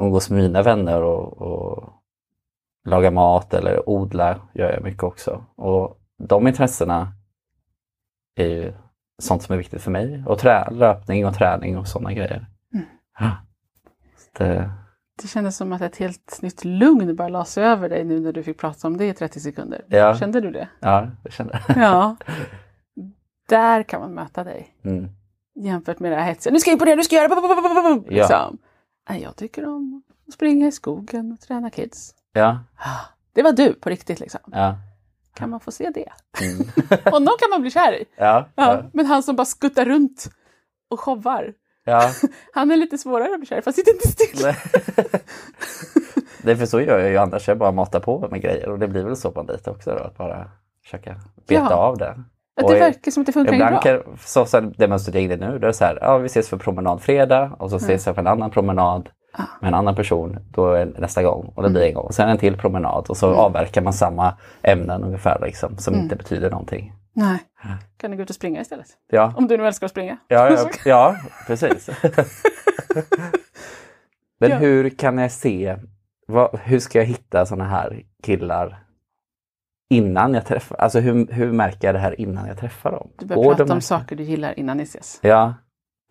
umgås 0.01 0.29
med 0.29 0.43
mina 0.43 0.61
vänner 0.61 1.01
och, 1.03 1.41
och 1.41 1.93
laga 2.85 3.11
mat 3.11 3.53
eller 3.53 3.89
odla 3.89 4.39
gör 4.53 4.73
jag 4.73 4.83
mycket 4.83 5.03
också. 5.03 5.45
Och 5.55 5.99
de 6.17 6.47
intressena 6.47 7.13
är 8.35 8.47
ju 8.47 8.73
sånt 9.21 9.43
som 9.43 9.53
är 9.53 9.57
viktigt 9.57 9.81
för 9.81 9.91
mig. 9.91 10.23
Och 10.25 10.39
trä, 10.39 10.69
löpning 10.71 11.25
och 11.25 11.33
träning 11.33 11.77
och 11.77 11.87
sådana 11.87 12.13
grejer. 12.13 12.45
Ja. 13.19 13.31
Så 14.17 14.43
Det, 14.43 14.71
Det 15.21 15.27
kändes 15.27 15.57
som 15.57 15.73
att 15.73 15.81
ett 15.81 15.95
helt 15.97 16.41
nytt 16.41 16.65
lugn 16.65 17.15
bara 17.15 17.27
la 17.29 17.45
sig 17.45 17.63
över 17.63 17.89
dig 17.89 18.03
nu 18.03 18.19
när 18.19 18.33
du 18.33 18.43
fick 18.43 18.57
prata 18.59 18.87
om 18.87 18.97
det 18.97 19.07
i 19.07 19.13
30 19.13 19.39
sekunder. 19.39 19.85
Ja. 19.87 20.15
Kände 20.15 20.41
du 20.41 20.51
det? 20.51 20.67
ja, 20.79 21.07
det 21.23 21.31
kände 21.31 21.61
jag. 21.67 21.77
Ja. 21.77 22.15
Där 23.49 23.83
kan 23.83 24.01
man 24.01 24.13
möta 24.13 24.43
dig. 24.43 24.75
Mm. 24.85 25.09
Jämfört 25.55 25.99
med 25.99 26.11
det 26.11 26.15
här 26.15 26.23
hetsen. 26.25 26.53
Nu 26.53 26.59
ska 26.59 26.69
jag 26.69 26.75
imponera, 26.75 26.95
nu 26.95 27.03
ska 27.03 27.15
jag 27.15 27.29
göra... 27.31 28.03
Ja. 28.05 28.19
Liksom. 28.19 28.57
Nej, 29.09 29.21
Jag 29.21 29.35
tycker 29.35 29.65
om 29.67 30.03
att 30.27 30.33
springa 30.33 30.67
i 30.67 30.71
skogen 30.71 31.31
och 31.31 31.39
träna 31.39 31.69
kids. 31.69 32.15
Ja, 32.33 32.59
Det 33.33 33.43
var 33.43 33.51
du 33.51 33.73
på 33.73 33.89
riktigt 33.89 34.19
liksom. 34.19 34.39
ja. 34.45 34.75
Kan 35.33 35.49
man 35.49 35.59
få 35.59 35.71
se 35.71 35.89
det? 35.89 36.09
Mm. 36.41 36.67
Honom 37.11 37.33
kan 37.39 37.49
man 37.49 37.61
bli 37.61 37.71
kär 37.71 37.93
i. 37.93 38.05
Ja, 38.17 38.49
Ja. 38.55 38.73
ja, 38.73 38.83
Men 38.93 39.05
han 39.05 39.23
som 39.23 39.35
bara 39.35 39.45
skuttar 39.45 39.85
runt 39.85 40.29
och 40.89 40.99
showar. 40.99 41.53
Ja. 41.91 42.09
Han 42.53 42.71
är 42.71 42.77
lite 42.77 42.97
svårare 42.97 43.33
att 43.33 43.39
bli 43.39 43.47
kär 43.47 43.57
i, 43.57 43.61
fast 43.61 43.77
sitter 43.77 43.93
inte 43.93 44.07
still. 44.07 44.39
Nej. 44.43 44.55
Det 46.43 46.51
är 46.51 46.55
för 46.55 46.65
så 46.65 46.81
gör 46.81 46.99
jag 46.99 47.09
ju 47.09 47.17
annars. 47.17 47.47
Jag 47.47 47.57
bara 47.57 47.71
matar 47.71 47.99
på 47.99 48.27
med 48.31 48.41
grejer 48.41 48.69
och 48.69 48.79
det 48.79 48.87
blir 48.87 49.03
väl 49.03 49.15
så 49.15 49.31
på 49.31 49.39
en 49.39 49.45
dejt 49.45 49.71
också 49.71 49.91
då. 49.91 49.97
Att 50.03 50.17
bara 50.17 50.51
försöka 50.83 51.15
beta 51.47 51.61
Ja. 51.69 51.75
av 51.75 51.97
det. 51.97 52.09
Att 52.61 52.67
det 52.67 52.79
verkar 52.79 53.11
som 53.11 53.21
att 53.21 53.27
det 53.27 53.31
funkar 53.33 53.57
bra. 53.57 53.67
Ibland 53.67 53.83
kan, 53.83 54.17
så, 54.19 54.45
så 54.45 54.59
det 54.59 54.87
mönstret 54.87 55.15
jag 55.15 55.23
inne 55.23 55.33
i 55.33 55.37
nu, 55.37 55.59
det 55.59 55.67
är 55.67 55.71
så 55.71 55.85
här, 55.85 55.97
ja 56.01 56.17
vi 56.17 56.25
ses 56.25 56.49
för 56.49 56.57
promenad 56.57 57.01
fredag 57.01 57.55
och 57.59 57.69
så 57.69 57.75
Mm. 57.75 57.85
ses 57.85 58.05
jag 58.05 58.15
för 58.15 58.21
en 58.21 58.27
annan 58.27 58.51
promenad 58.51 59.09
Ah. 59.33 59.41
med 59.61 59.67
en 59.67 59.73
annan 59.73 59.95
person 59.95 60.39
då 60.49 60.85
nästa 60.97 61.23
gång 61.23 61.53
och 61.55 61.61
det 61.63 61.67
Mm. 61.67 61.73
blir 61.73 61.83
en 61.87 61.93
gång. 61.93 62.05
Och 62.05 62.13
sen 62.13 62.29
en 62.29 62.37
till 62.37 62.57
promenad 62.57 63.05
och 63.09 63.17
så 63.17 63.33
avverkar 63.33 63.81
man 63.81 63.93
samma 63.93 64.33
ämnen 64.63 65.03
ungefär 65.03 65.39
liksom, 65.45 65.77
som 65.77 65.93
Mm. 65.93 66.03
inte 66.03 66.15
betyder 66.15 66.49
någonting. 66.49 66.93
Nej. 67.13 67.39
Kan 67.97 68.11
du 68.11 68.17
gå 68.17 68.23
ut 68.23 68.29
och 68.29 68.35
springa 68.35 68.61
istället? 68.61 68.87
Ja, 69.07 69.33
Om 69.37 69.47
du 69.47 69.57
nu 69.57 69.67
älskar 69.67 69.85
att 69.85 69.91
springa. 69.91 70.17
ja, 70.27 70.49
ja, 70.51 70.69
ja 70.85 71.15
precis. 71.47 71.89
Men 74.39 74.49
Ja. 74.49 74.57
hur 74.57 74.89
kan 74.89 75.17
jag 75.17 75.31
se, 75.31 75.77
vad, 76.27 76.59
hur 76.59 76.79
ska 76.79 76.97
jag 76.99 77.05
hitta 77.05 77.45
sådana 77.45 77.69
här 77.69 78.03
killar 78.23 78.83
innan 79.89 80.33
jag 80.33 80.45
träffar, 80.45 80.75
alltså 80.77 80.99
hur, 80.99 81.27
hur 81.31 81.51
märker 81.51 81.87
jag 81.87 81.95
det 81.95 81.99
här 81.99 82.21
innan 82.21 82.47
jag 82.47 82.57
träffar 82.57 82.91
dem? 82.91 83.09
Du 83.19 83.25
börjar 83.25 83.43
prata 83.43 83.65
de 83.65 83.73
om 83.73 83.81
saker 83.81 84.15
du 84.15 84.23
gillar 84.23 84.59
innan 84.59 84.77
ni 84.77 84.83
ses. 84.83 85.19
Ja, 85.21 85.53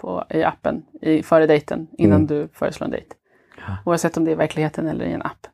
På, 0.00 0.25
I 0.30 0.42
appen, 0.45 0.83
i, 1.02 1.23
före 1.23 1.47
dejten, 1.47 1.88
innan 1.99 2.16
Mm. 2.16 2.26
du 2.26 2.49
föreslår 2.52 2.85
en 2.85 2.90
dejt. 2.90 3.14
Ja. 3.66 3.76
Oavsett 3.85 4.16
om 4.16 4.25
det 4.25 4.30
är 4.30 4.33
i 4.33 4.37
verkligheten 4.37 4.88
eller 4.88 5.04
i 5.04 5.12
en 5.12 5.23
app. 5.23 5.47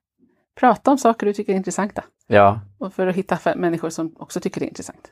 Prata 0.59 0.91
om 0.91 0.99
saker 0.99 1.26
du 1.26 1.33
tycker 1.33 1.53
är 1.53 1.57
intressanta. 1.57 2.05
ja. 2.26 2.61
Och 2.79 2.93
för 2.95 3.07
att 3.07 3.17
hitta 3.17 3.38
människor 3.57 3.91
som 3.91 4.15
också 4.19 4.41
tycker 4.41 4.61
det 4.61 4.67
är 4.67 4.69
intressant. 4.69 5.11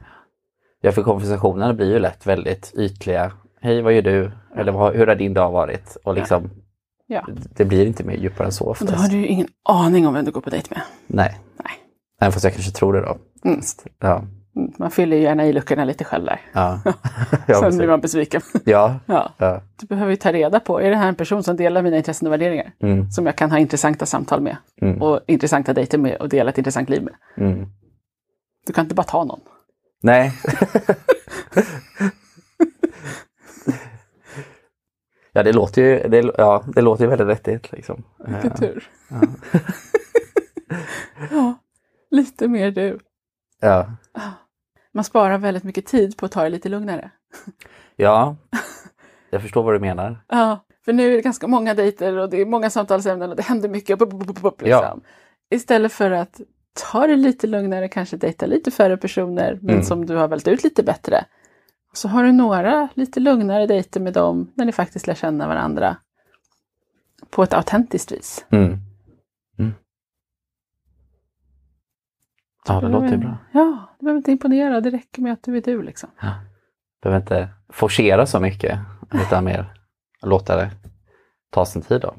Ja, 0.84 0.92
för 0.92 1.02
konversationerna 1.02 1.74
blir 1.74 1.92
ju 1.92 1.98
lätt 1.98 2.26
väldigt 2.26 2.72
ytliga. 2.76 3.32
Hej, 3.60 3.82
vad 3.82 3.92
gör 3.92 4.02
du? 4.02 4.30
Eller 4.56 4.72
vad, 4.72 4.94
hur 4.96 5.06
har 5.06 5.14
din 5.14 5.34
dag 5.34 5.50
varit? 5.50 5.96
Och 6.04 6.14
liksom, 6.14 6.50
Ja. 7.06 7.26
det 7.56 7.64
blir 7.64 7.86
inte 7.86 8.04
mer 8.04 8.14
djupare 8.16 8.46
än 8.46 8.52
så 8.52 8.64
Och 8.64 8.76
då 8.80 8.84
oftast. 8.84 9.02
har 9.02 9.08
du 9.08 9.16
ju 9.16 9.26
ingen 9.26 9.46
aning 9.68 10.06
om 10.06 10.14
vem 10.14 10.24
du 10.24 10.30
går 10.30 10.40
på 10.40 10.50
dejt 10.50 10.68
med. 10.74 10.82
Nej. 11.06 11.40
Nej. 11.64 11.72
Även 12.20 12.32
fast 12.32 12.44
jag 12.44 12.52
kanske 12.52 12.72
tror 12.72 12.92
det 12.92 13.00
då. 13.00 13.16
Mm. 13.44 13.60
Ja. 14.00 14.16
Mm, 14.56 14.72
Man 14.78 14.90
fyller 14.90 15.16
ju 15.16 15.22
gärna 15.22 15.46
i 15.46 15.52
luckorna 15.52 15.84
lite 15.84 16.04
själv 16.04 16.24
där. 16.24 16.40
Ja. 16.52 16.80
ja, 17.46 17.60
Sen 17.60 17.76
blir 17.78 17.88
man 17.88 18.00
besviken. 18.00 18.40
ja. 18.64 18.94
ja. 19.06 19.30
ja. 19.38 19.60
Du 19.80 19.86
behöver 19.86 20.10
ju 20.10 20.16
ta 20.16 20.32
reda 20.32 20.60
på, 20.60 20.80
är 20.80 20.90
det 20.90 20.96
här 20.96 21.08
en 21.08 21.14
person 21.14 21.42
som 21.42 21.56
delar 21.56 21.82
mina 21.82 21.96
intressen 21.96 22.26
och 22.28 22.32
värderingar? 22.32 22.72
Mm. 22.82 23.10
Som 23.10 23.26
jag 23.26 23.36
kan 23.36 23.50
ha 23.50 23.58
intressanta 23.58 24.06
samtal 24.06 24.40
med. 24.40 24.56
Mm. 24.82 25.02
Och 25.02 25.20
intressanta 25.26 25.72
dejter 25.72 25.98
med 25.98 26.16
och 26.16 26.28
dela 26.28 26.50
ett 26.50 26.58
intressant 26.58 26.88
liv 26.90 27.02
med. 27.02 27.14
Mm. 27.48 27.66
Du 28.66 28.72
kan 28.72 28.84
inte 28.84 28.94
bara 28.94 29.02
ta 29.02 29.24
någon. 29.24 29.40
Nej. 30.04 30.32
ja, 35.32 35.42
det 35.42 35.52
låter 35.52 35.82
ju, 35.82 36.08
det, 36.08 36.32
ja, 36.38 36.64
det 36.74 36.80
låter 36.80 37.04
ju 37.04 37.10
väldigt 37.10 37.26
vettigt. 37.26 37.72
Liksom. 37.72 38.04
Vilken 38.18 38.50
Eh, 38.50 38.56
tur. 38.56 38.88
Ja. 39.08 39.20
Ja, 41.30 41.54
lite 42.10 42.48
mer 42.48 42.70
du. 42.70 42.98
Ja. 43.60 43.92
Man 44.92 45.04
sparar 45.04 45.38
väldigt 45.38 45.64
mycket 45.64 45.86
tid 45.86 46.16
på 46.16 46.26
att 46.26 46.32
ta 46.32 46.42
det 46.42 46.48
lite 46.48 46.68
lugnare. 46.68 47.10
ja, 47.96 48.36
jag 49.30 49.42
förstår 49.42 49.62
vad 49.62 49.74
du 49.74 49.78
menar. 49.78 50.24
Ja, 50.28 50.64
för 50.84 50.92
nu 50.92 51.12
är 51.12 51.16
det 51.16 51.22
ganska 51.22 51.46
många 51.46 51.74
dejter 51.74 52.16
och 52.16 52.30
det 52.30 52.40
är 52.40 52.46
många 52.46 52.70
samtalsämnen 52.70 53.30
och 53.30 53.36
det 53.36 53.42
händer 53.42 53.68
mycket. 53.68 54.00
Liksom. 54.00 54.52
Ja. 54.64 54.96
Istället 55.50 55.92
för 55.92 56.10
att 56.10 56.40
ta 56.74 57.06
det 57.06 57.16
lite 57.16 57.46
lugnare, 57.46 57.88
kanske 57.88 58.16
dejta 58.16 58.46
lite 58.46 58.70
färre 58.70 58.96
personer, 58.96 59.58
men 59.62 59.70
Mm. 59.74 59.82
som 59.84 60.06
du 60.06 60.16
har 60.16 60.28
valt 60.28 60.48
ut 60.48 60.64
lite 60.64 60.82
bättre. 60.82 61.24
Så 61.92 62.08
har 62.08 62.24
du 62.24 62.32
några 62.32 62.88
lite 62.94 63.20
lugnare 63.20 63.66
dejter 63.66 64.00
med 64.00 64.12
dem 64.12 64.50
när 64.54 64.64
ni 64.64 64.72
faktiskt 64.72 65.06
lär 65.06 65.14
känna 65.14 65.48
varandra 65.48 65.96
på 67.30 67.42
ett 67.42 67.54
autentiskt 67.54 68.12
vis. 68.12 68.44
Mm. 68.50 68.78
Mm. 69.58 69.72
Ja, 72.66 72.80
det 72.80 72.88
låter 72.88 73.08
ju 73.08 73.16
bra. 73.16 73.36
Ja, 73.52 73.88
du 73.98 74.04
behöver 74.04 74.18
inte 74.18 74.30
imponera, 74.32 74.80
det 74.80 74.90
räcker 74.90 75.22
med 75.22 75.32
att 75.32 75.42
du 75.42 75.56
är 75.56 75.60
du 75.62 75.82
liksom. 75.82 76.10
Behöver 77.02 77.20
inte 77.20 77.48
forcera 77.68 78.26
så 78.26 78.40
mycket, 78.40 78.78
utan 79.14 79.44
mer 79.44 79.74
låta 80.22 80.56
det 80.56 80.70
ta 81.50 81.66
sin 81.66 81.82
tid 81.82 82.00
då. 82.00 82.14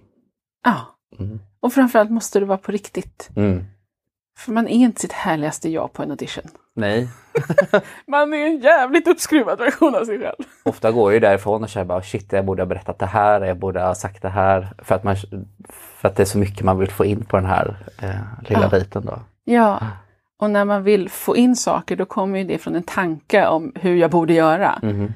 Ja, 0.63 0.81
Mm. 1.19 1.39
och 1.59 1.73
framförallt 1.73 2.09
måste 2.11 2.39
du 2.39 2.45
vara 2.45 2.57
på 2.57 2.71
riktigt. 2.71 3.29
Mm. 3.35 3.63
För 4.37 4.51
man 4.51 4.67
är 4.67 4.71
inte 4.71 5.01
sitt 5.01 5.11
härligaste 5.11 5.69
jag 5.69 5.93
på 5.93 6.03
en 6.03 6.11
audition. 6.11 6.43
Nej, 6.73 7.07
Man 8.07 8.33
är 8.33 8.37
en 8.47 8.59
jävligt 8.59 9.07
uppskruvad 9.07 9.59
version 9.59 9.95
av 9.95 10.05
sig 10.05 10.19
själv. 10.19 10.35
ofta 10.63 10.91
går 10.91 11.11
jag 11.11 11.13
ju 11.13 11.19
därifrån 11.19 11.63
och 11.63 11.69
känner 11.69 11.85
bara 11.85 12.01
shit, 12.01 12.31
jag 12.33 12.45
borde 12.45 12.61
ha 12.61 12.67
berättat 12.67 12.99
det 12.99 13.05
här, 13.05 13.41
jag 13.41 13.57
borde 13.57 13.81
ha 13.81 13.95
sagt 13.95 14.21
det 14.21 14.29
här. 14.29 14.73
För 14.77 14.95
att, 14.95 15.03
man, 15.03 15.15
för 15.69 16.07
att 16.07 16.15
det 16.15 16.23
är 16.23 16.25
så 16.25 16.37
mycket 16.37 16.63
man 16.65 16.77
vill 16.79 16.91
få 16.91 17.05
in 17.05 17.25
på 17.25 17.37
den 17.37 17.45
här 17.45 17.77
eh, 18.01 18.49
lilla 18.49 18.61
Ja. 18.61 18.69
biten 18.69 19.05
då. 19.05 19.19
Ja, 19.43 19.79
och 20.39 20.49
när 20.49 20.65
man 20.65 20.83
vill 20.83 21.09
få 21.09 21.35
in 21.37 21.55
saker 21.55 21.95
då 21.95 22.05
kommer 22.05 22.39
ju 22.39 22.45
det 22.45 22.57
från 22.57 22.75
en 22.75 22.83
tanke 22.83 23.47
om 23.47 23.71
hur 23.75 23.95
jag 23.95 24.11
borde 24.11 24.33
göra. 24.33 24.79
Mhm. 24.83 25.13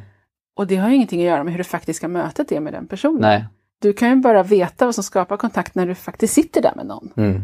Och 0.56 0.68
det 0.68 0.76
har 0.76 0.90
ju 0.90 0.96
ingenting 0.96 1.20
att 1.22 1.28
göra 1.28 1.44
med 1.44 1.54
hur 1.54 1.58
det 1.58 1.64
faktiska 1.64 2.08
mötet 2.08 2.52
är 2.52 2.60
med 2.60 2.74
den 2.74 2.88
personen. 2.88 3.22
Nej. 3.22 3.46
Du 3.82 3.94
kan 3.94 4.10
ju 4.10 4.16
bara 4.16 4.44
veta 4.44 4.86
vad 4.86 4.96
som 4.96 5.04
skapar 5.04 5.38
kontakt 5.38 5.76
när 5.76 5.88
du 5.88 5.96
faktiskt 5.96 6.34
sitter 6.34 6.62
där 6.62 6.74
med 6.76 6.86
någon. 6.86 7.12
Mm. 7.18 7.44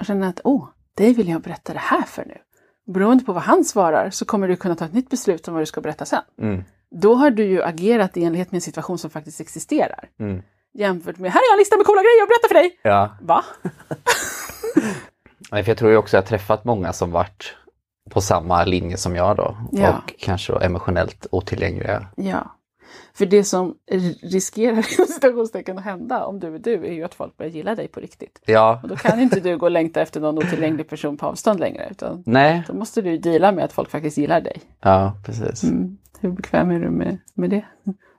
Och 0.00 0.06
känner 0.06 0.28
att, 0.28 0.40
åh, 0.44 0.68
dig 0.96 1.14
vill 1.14 1.28
jag 1.28 1.40
berätta 1.40 1.72
det 1.72 1.78
här 1.78 2.02
för 2.02 2.24
nu. 2.24 2.38
Beroende 2.92 3.24
på 3.24 3.32
vad 3.32 3.42
han 3.42 3.64
svarar 3.64 4.10
så 4.10 4.24
kommer 4.24 4.48
du 4.48 4.56
kunna 4.56 4.74
ta 4.74 4.84
ett 4.84 4.92
nytt 4.92 5.10
beslut 5.10 5.48
om 5.48 5.54
vad 5.54 5.62
du 5.62 5.66
ska 5.66 5.80
berätta 5.80 6.04
sen. 6.04 6.22
Mm. 6.40 6.64
Då 6.90 7.14
har 7.14 7.30
du 7.30 7.44
ju 7.44 7.62
agerat 7.62 8.16
i 8.16 8.24
enlighet 8.24 8.52
med 8.52 8.56
en 8.56 8.60
situation 8.62 8.98
som 8.98 9.10
faktiskt 9.10 9.40
existerar. 9.40 10.08
Mm. 10.20 10.42
Jämfört 10.74 11.18
med, 11.18 11.32
här 11.32 11.40
är 11.40 11.54
en 11.54 11.58
lista 11.58 11.76
med 11.76 11.86
coola 11.86 12.02
grejer 12.02 12.22
att 12.22 12.28
berätta 12.28 12.48
för 12.48 12.54
dig! 12.54 12.78
Ja, 12.82 13.16
Va? 13.20 13.44
Nej, 15.52 15.64
för 15.64 15.70
jag 15.70 15.78
tror 15.78 15.90
ju 15.90 15.96
också 15.96 16.16
att 16.16 16.20
jag 16.20 16.22
har 16.22 16.38
träffat 16.38 16.64
många 16.64 16.92
som 16.92 17.10
varit 17.10 17.54
på 18.10 18.20
samma 18.20 18.64
linje 18.64 18.96
som 18.96 19.16
jag 19.16 19.36
då. 19.36 19.56
Ja. 19.72 19.88
Och 19.88 20.14
kanske 20.18 20.52
då 20.52 20.60
emotionellt 20.60 21.26
otillgängliga. 21.30 22.06
Ja. 22.16 22.55
För 23.16 23.26
det 23.26 23.44
som 23.44 23.74
riskerar 24.22 24.78
att 25.78 25.84
hända 25.84 26.26
om 26.26 26.40
du 26.40 26.54
är 26.54 26.58
du 26.58 26.86
är 26.86 26.92
ju 26.92 27.04
att 27.04 27.14
folk 27.14 27.36
börjar 27.36 27.52
gilla 27.52 27.74
dig 27.74 27.88
på 27.88 28.00
riktigt. 28.00 28.40
Ja, 28.46 28.80
Och 28.82 28.88
då 28.88 28.96
kan 28.96 29.20
inte 29.20 29.40
du 29.40 29.58
gå 29.58 29.66
och 29.66 29.72
längta 29.72 30.00
efter 30.00 30.20
någon 30.20 30.38
otillgänglig 30.38 30.88
person 30.88 31.16
på 31.16 31.26
avstånd 31.26 31.60
längre. 31.60 31.88
Utan 31.90 32.22
nej, 32.26 32.64
då 32.66 32.74
måste 32.74 33.02
du 33.02 33.18
deala 33.18 33.52
med 33.52 33.64
att 33.64 33.72
folk 33.72 33.90
faktiskt 33.90 34.18
gillar 34.18 34.40
dig. 34.40 34.62
ja 34.80 35.16
precis. 35.24 35.64
Mm. 35.64 35.98
Hur 36.20 36.30
bekväm 36.30 36.70
är 36.70 36.80
du 36.80 36.90
med, 36.90 37.18
med 37.34 37.50
det? 37.50 37.64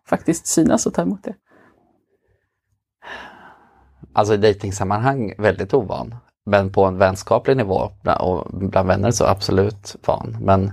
Faktiskt 0.07 0.47
synas 0.47 0.85
och 0.85 0.93
ta 0.93 1.01
emot 1.01 1.23
det. 1.23 1.35
Alltså 4.13 4.33
i 4.33 4.37
dejtingsammanhang 4.37 5.33
väldigt 5.37 5.73
ovan. 5.73 6.15
Men 6.45 6.71
på 6.71 6.85
en 6.85 6.97
vänskaplig 6.97 7.57
nivå 7.57 7.91
och 8.19 8.47
bland 8.51 8.87
vänner 8.87 9.11
så 9.11 9.25
absolut 9.25 9.95
van. 10.05 10.37
Men 10.41 10.71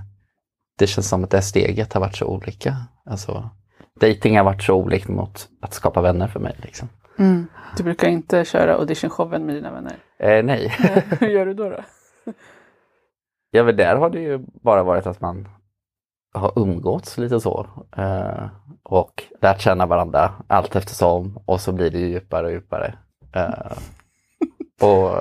det 0.77 0.87
känns 0.87 1.09
som 1.09 1.23
att 1.23 1.29
det 1.29 1.41
steget 1.41 1.93
har 1.93 2.01
varit 2.01 2.15
så 2.15 2.25
olika. 2.25 2.75
Alltså, 3.05 3.49
dating 4.01 4.37
har 4.37 4.43
varit 4.43 4.63
så 4.63 4.73
olikt 4.75 5.07
mot 5.07 5.49
att 5.61 5.73
skapa 5.73 6.01
vänner 6.01 6.27
för 6.27 6.39
mig. 6.39 6.55
Liksom. 6.61 6.89
Du 7.77 7.83
brukar 7.83 8.07
inte 8.07 8.45
köra 8.45 8.75
auditionshowen 8.75 9.45
med 9.45 9.55
dina 9.55 9.71
vänner. 9.71 9.95
Eh, 10.19 10.43
nej, 10.43 10.67
Hur 11.19 11.27
gör 11.27 11.45
du 11.45 11.53
då? 11.53 11.69
då? 11.69 11.83
ja, 13.51 13.63
men 13.63 13.75
där 13.77 13.95
har 13.95 14.09
det 14.09 14.19
ju 14.19 14.39
bara 14.63 14.83
varit 14.83 15.07
att 15.07 15.21
man 15.21 15.47
har 16.33 16.51
umgåtts 16.55 17.17
lite 17.17 17.39
så. 17.39 17.67
Eh, 17.97 18.47
och 18.83 19.23
lärt 19.41 19.61
känna 19.61 19.85
varandra 19.85 20.31
allt 20.47 20.75
eftersom 20.75 21.39
och 21.45 21.61
så 21.61 21.71
blir 21.71 21.89
det 21.91 21.99
ju 21.99 22.07
djupare 22.07 22.45
och 22.45 22.51
djupare. 22.51 22.93
Eh, 23.35 23.77
och 24.81 25.11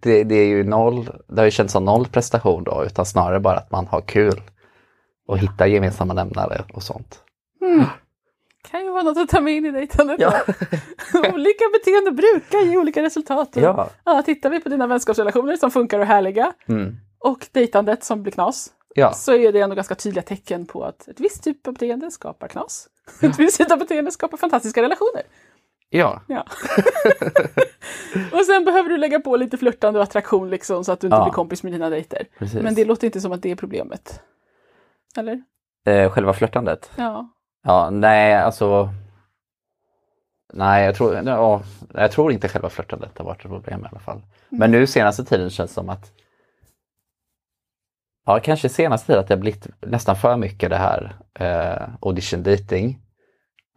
det, 0.00 0.24
det 0.24 0.34
är 0.34 0.46
ju 0.46 0.64
noll, 0.64 1.10
det 1.28 1.40
har 1.40 1.44
ju 1.44 1.50
känts 1.50 1.72
som 1.72 1.84
noll 1.84 2.06
prestation 2.06 2.64
då 2.64 2.84
utan 2.86 3.06
snarare 3.06 3.40
bara 3.40 3.56
att 3.56 3.70
man 3.70 3.86
har 3.86 4.00
kul 4.00 4.40
och 5.28 5.38
hitta 5.38 5.66
gemensamma 5.66 6.14
nämnare 6.14 6.64
och 6.72 6.82
sånt. 6.82 7.22
kan 7.60 7.86
ju 8.98 9.04
vara 9.04 9.14
något 9.14 9.22
att 9.22 9.28
ta 9.28 9.40
med 9.40 9.54
in 9.54 9.64
i 9.66 9.70
dejtandet. 9.70 10.20
Ja. 10.20 10.32
olika 11.34 11.64
beteenden 11.72 12.16
brukar 12.16 12.58
ge 12.58 12.76
olika 12.76 13.02
resultat. 13.02 13.48
Ja. 13.52 13.90
Ja, 14.04 14.22
tittar 14.22 14.50
vi 14.50 14.60
på 14.60 14.68
dina 14.68 14.86
vänskapsrelationer 14.86 15.56
som 15.56 15.70
funkar 15.70 15.98
och 15.98 16.04
är 16.04 16.08
härliga 16.08 16.52
Mm. 16.68 16.96
och 17.18 17.46
dejtandet 17.52 18.04
som 18.04 18.22
blir 18.22 18.32
knas 18.32 18.72
Ja. 18.94 19.12
så 19.12 19.32
är 19.34 19.52
det 19.52 19.60
ändå 19.60 19.76
ganska 19.76 19.94
tydliga 19.94 20.22
tecken 20.22 20.66
på 20.66 20.84
att 20.84 21.08
ett 21.08 21.20
visst 21.20 21.44
typ 21.44 21.66
av 21.66 21.72
beteende 21.72 22.10
skapar 22.10 22.48
knas. 22.48 22.88
Ett 23.22 23.38
visst 23.38 23.58
typ 23.58 23.72
av 23.72 23.78
beteende 23.78 24.10
skapar 24.10 24.36
fantastiska 24.36 24.82
relationer. 24.82 25.22
ja, 25.90 26.22
Ja. 26.26 26.44
och 28.32 28.44
sen 28.44 28.64
behöver 28.64 28.88
du 28.88 28.96
lägga 28.96 29.20
på 29.20 29.36
lite 29.36 29.56
flörtande 29.58 29.98
och 29.98 30.02
attraktion 30.02 30.50
liksom, 30.50 30.84
så 30.84 30.92
att 30.92 31.00
du 31.00 31.06
inte 31.06 31.16
Ja. 31.16 31.24
blir 31.24 31.32
kompis 31.32 31.62
med 31.62 31.72
dina 31.72 31.90
dejter. 31.90 32.26
precis. 32.38 32.62
Men 32.62 32.74
det 32.74 32.84
låter 32.84 33.06
inte 33.06 33.20
som 33.20 33.32
att 33.32 33.42
det 33.42 33.50
är 33.50 33.56
problemet. 33.56 34.20
Eller? 35.16 35.42
eh, 35.86 36.10
själva 36.10 36.32
flörtandet? 36.32 36.90
Ja. 36.96 37.28
Ja, 37.68 37.90
nej, 37.90 38.34
alltså. 38.34 38.88
Nej, 40.52 40.84
jag 40.84 40.94
tror, 40.94 41.14
ja, 41.14 41.62
jag 41.94 42.12
tror 42.12 42.32
inte 42.32 42.48
själva 42.48 42.70
flörtandet 42.70 43.18
har 43.18 43.24
varit 43.24 43.44
ett 43.44 43.50
problem 43.50 43.84
i 43.84 43.88
alla 43.90 44.00
fall. 44.00 44.22
Men 44.48 44.70
nu 44.70 44.86
senaste 44.86 45.24
tiden 45.24 45.50
känns 45.50 45.70
det 45.70 45.74
som 45.74 45.88
att 45.88 46.12
Ja, 48.26 48.40
kanske 48.40 48.68
senaste 48.68 49.06
tiden 49.06 49.20
att 49.20 49.28
det 49.28 49.34
har 49.34 49.40
blivit 49.40 49.66
nästan 49.80 50.16
för 50.16 50.36
mycket 50.36 50.70
det 50.70 50.76
här 50.76 51.16
eh, 51.34 51.88
audition 52.00 52.42
dating 52.42 53.00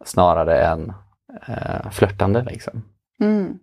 snarare 0.04 0.64
än 0.66 0.92
eh, 1.48 1.90
flörtande 1.90 2.44
liksom. 2.44 2.82
Mm. 3.20 3.58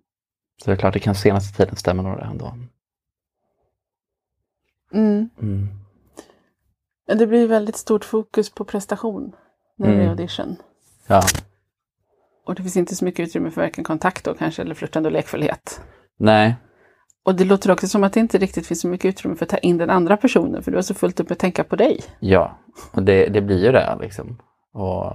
Så 0.63 0.69
det 0.69 0.75
är 0.75 0.77
klart, 0.77 0.93
det 0.93 0.99
kan 0.99 1.15
senaste 1.15 1.57
tiden 1.57 1.75
stämma 1.75 2.15
det 2.15 2.23
ändå. 2.23 2.53
Mm. 4.93 5.29
Mm. 5.41 5.67
Men 7.07 7.17
Det 7.17 7.27
blir 7.27 7.47
väldigt 7.47 7.77
stort 7.77 8.05
fokus 8.05 8.49
på 8.49 8.65
prestation 8.65 9.35
när 9.79 9.87
det 9.89 9.95
är 9.95 9.99
Mm. 9.99 10.09
audition. 10.09 10.55
Ja, 11.07 11.21
Och 12.45 12.55
det 12.55 12.61
finns 12.61 12.77
inte 12.77 12.95
så 12.95 13.05
mycket 13.05 13.27
utrymme 13.27 13.51
för 13.51 13.61
varken 13.61 13.83
kontakt 13.83 14.25
då 14.25 14.33
kanske, 14.33 14.61
eller 14.61 14.75
flörtande 14.75 15.07
och 15.09 15.13
lekfullhet. 15.13 15.81
nej, 16.17 16.55
Och 17.25 17.35
det 17.35 17.45
låter 17.45 17.71
också 17.71 17.87
som 17.87 18.03
att 18.03 18.13
det 18.13 18.19
inte 18.19 18.37
riktigt 18.37 18.67
finns 18.67 18.81
så 18.81 18.87
mycket 18.87 19.05
utrymme 19.09 19.35
för 19.35 19.45
att 19.45 19.49
ta 19.49 19.57
in 19.57 19.77
den 19.77 19.89
andra 19.89 20.17
personen, 20.17 20.63
för 20.63 20.71
du 20.71 20.77
har 20.77 20.81
så 20.81 20.93
fullt 20.93 21.19
upp 21.19 21.31
att 21.31 21.39
tänka 21.39 21.63
på 21.63 21.75
dig. 21.75 21.99
ja, 22.19 22.59
och 22.91 23.03
det, 23.03 23.27
det 23.29 23.41
blir 23.41 23.65
ju 23.65 23.71
det 23.71 23.97
liksom. 24.01 24.37
Och... 24.73 25.13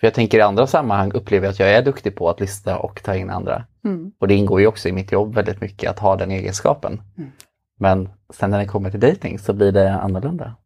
För 0.00 0.06
jag 0.06 0.14
tänker 0.14 0.38
i 0.38 0.40
andra 0.40 0.66
sammanhang 0.66 1.12
upplever 1.12 1.46
jag 1.46 1.52
att 1.52 1.60
jag 1.60 1.70
är 1.70 1.82
duktig 1.82 2.16
på 2.16 2.28
att 2.30 2.40
lista 2.40 2.78
och 2.78 3.02
ta 3.02 3.14
in 3.16 3.30
andra. 3.30 3.64
Mm. 3.84 4.12
Och 4.18 4.28
det 4.28 4.34
ingår 4.34 4.60
ju 4.60 4.66
också 4.66 4.88
i 4.88 4.92
mitt 4.92 5.12
jobb 5.12 5.34
väldigt 5.34 5.60
mycket 5.60 5.90
att 5.90 5.98
ha 5.98 6.16
den 6.16 6.30
egenskapen. 6.30 7.02
Mm. 7.18 7.30
Men 7.78 8.08
sen 8.30 8.50
när 8.50 8.58
det 8.58 8.66
kommer 8.66 8.90
till 8.90 9.00
dating 9.00 9.38
så 9.38 9.52
blir 9.52 9.72
det 9.72 9.94
annorlunda. 9.94 10.56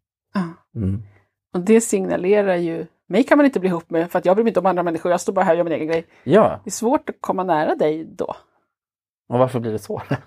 Mm. 0.76 1.02
Och 1.54 1.60
det 1.60 1.80
signalerar 1.80 2.56
ju, 2.56 2.86
mig 3.08 3.24
kan 3.24 3.38
man 3.38 3.46
inte 3.46 3.60
bli 3.60 3.68
ihop 3.68 3.90
med 3.90 4.10
för 4.10 4.18
att 4.18 4.24
jag 4.24 4.36
bryr 4.36 4.44
mig 4.44 4.50
inte 4.50 4.60
om 4.60 4.66
andra 4.66 4.82
människor, 4.82 5.10
jag 5.10 5.20
står 5.20 5.32
bara 5.32 5.44
här 5.44 5.52
och 5.52 5.56
gör 5.58 5.64
min 5.64 5.72
egen 5.72 5.88
grej. 5.88 6.06
Ja, 6.24 6.60
Det 6.64 6.68
är 6.68 6.72
svårt 6.72 7.08
att 7.08 7.16
komma 7.20 7.44
nära 7.44 7.74
dig 7.74 8.04
då. 8.04 8.34
och 9.28 9.38
varför 9.38 9.60
blir 9.60 9.72
det 9.72 9.78
så? 9.78 10.02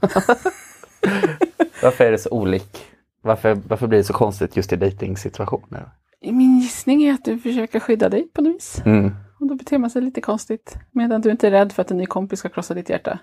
varför 1.84 2.06
är 2.06 2.12
det 2.12 2.18
så 2.18 2.30
olik? 2.30 2.86
Varför, 3.22 3.56
varför 3.68 3.88
blir 3.88 3.98
det 3.98 4.04
så 4.04 4.14
konstigt 4.14 4.56
just 4.58 4.74
i 4.74 4.76
dejtingsituationer? 4.76 5.90
Min 6.22 6.60
gissning 6.60 7.04
är 7.04 7.14
att 7.14 7.26
du 7.26 7.40
försöker 7.40 7.80
skydda 7.80 8.10
dig 8.10 8.28
på 8.34 8.42
något 8.42 8.56
vis. 8.56 8.82
Mm. 8.86 9.16
Och 9.40 9.48
då 9.48 9.56
beter 9.56 9.78
man 9.78 9.90
sig 9.90 10.02
lite 10.02 10.22
konstigt. 10.22 10.78
Medan 10.92 11.22
du 11.22 11.32
inte 11.32 11.48
är 11.48 11.52
rädd 11.52 11.72
för 11.72 11.82
att 11.82 11.92
en 11.92 11.98
ny 11.98 12.06
kompis 12.06 12.40
ska 12.40 12.50
krossa 12.50 12.74
ditt 12.74 12.90
hjärta. 12.90 13.20